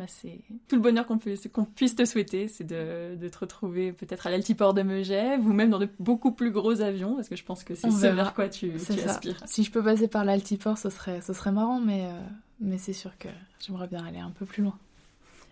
Bah, 0.00 0.06
c'est 0.08 0.40
tout 0.66 0.76
le 0.76 0.80
bonheur 0.80 1.06
qu'on 1.06 1.18
puisse 1.18 1.94
te 1.94 2.04
souhaiter, 2.06 2.48
c'est 2.48 2.64
de, 2.64 3.28
te 3.28 3.38
retrouver 3.38 3.92
peut-être 3.92 4.26
à 4.26 4.30
l'altiport 4.30 4.72
de 4.72 4.80
Megève 4.80 5.46
ou 5.46 5.52
même 5.52 5.68
dans 5.68 5.78
de 5.78 5.90
beaucoup 5.98 6.32
plus 6.32 6.50
gros 6.50 6.80
avions, 6.80 7.16
parce 7.16 7.28
que 7.28 7.36
je 7.36 7.44
pense 7.44 7.64
que 7.64 7.74
c'est 7.74 7.90
ce 7.90 8.06
vers 8.06 8.32
quoi 8.32 8.48
tu, 8.48 8.72
aspires. 9.06 9.42
Si 9.44 9.62
je 9.62 9.70
peux 9.70 9.84
passer 9.84 10.08
par 10.08 10.24
l'altiport, 10.24 10.78
ce 10.78 10.88
serait, 10.88 11.20
ce 11.20 11.34
serait 11.34 11.52
marrant, 11.52 11.80
mais, 11.80 12.06
euh, 12.06 12.18
mais 12.60 12.78
c'est 12.78 12.94
sûr 12.94 13.10
que 13.18 13.28
j'aimerais 13.58 13.88
bien 13.88 14.02
aller 14.02 14.20
un 14.20 14.30
peu 14.30 14.46
plus 14.46 14.62
loin. 14.62 14.74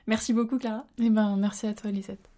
Merci 0.06 0.32
beaucoup, 0.32 0.56
Clara. 0.56 0.86
Eh 0.98 1.10
ben, 1.10 1.36
merci 1.36 1.66
à 1.66 1.74
toi, 1.74 1.90
Lisette. 1.90 2.30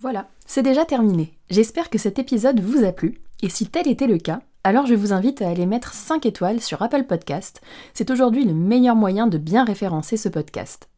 Voilà, 0.00 0.28
c'est 0.46 0.64
déjà 0.64 0.84
terminé. 0.84 1.32
J'espère 1.48 1.90
que 1.90 1.98
cet 1.98 2.18
épisode 2.18 2.58
vous 2.58 2.84
a 2.84 2.90
plu, 2.90 3.20
et 3.40 3.50
si 3.50 3.68
tel 3.68 3.86
était 3.86 4.08
le 4.08 4.18
cas, 4.18 4.40
alors 4.64 4.86
je 4.86 4.96
vous 4.96 5.12
invite 5.12 5.42
à 5.42 5.48
aller 5.48 5.64
mettre 5.64 5.94
5 5.94 6.26
étoiles 6.26 6.60
sur 6.60 6.82
Apple 6.82 7.04
Podcast. 7.04 7.60
C'est 7.94 8.10
aujourd'hui 8.10 8.44
le 8.44 8.52
meilleur 8.52 8.96
moyen 8.96 9.28
de 9.28 9.38
bien 9.38 9.64
référencer 9.64 10.16
ce 10.16 10.28
podcast. 10.28 10.88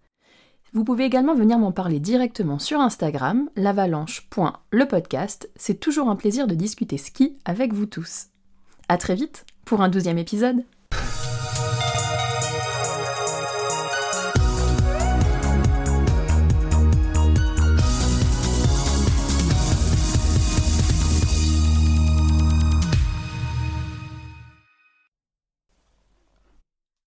Vous 0.74 0.84
pouvez 0.84 1.04
également 1.04 1.34
venir 1.34 1.58
m'en 1.58 1.72
parler 1.72 1.98
directement 1.98 2.58
sur 2.58 2.80
Instagram, 2.80 3.48
l'avalanche.lepodcast. 3.56 5.50
C'est 5.56 5.80
toujours 5.80 6.08
un 6.10 6.16
plaisir 6.16 6.46
de 6.46 6.54
discuter 6.54 6.98
ski 6.98 7.36
avec 7.44 7.72
vous 7.72 7.86
tous. 7.86 8.26
A 8.88 8.98
très 8.98 9.14
vite 9.14 9.46
pour 9.64 9.80
un 9.80 9.88
douzième 9.88 10.18
épisode 10.18 10.64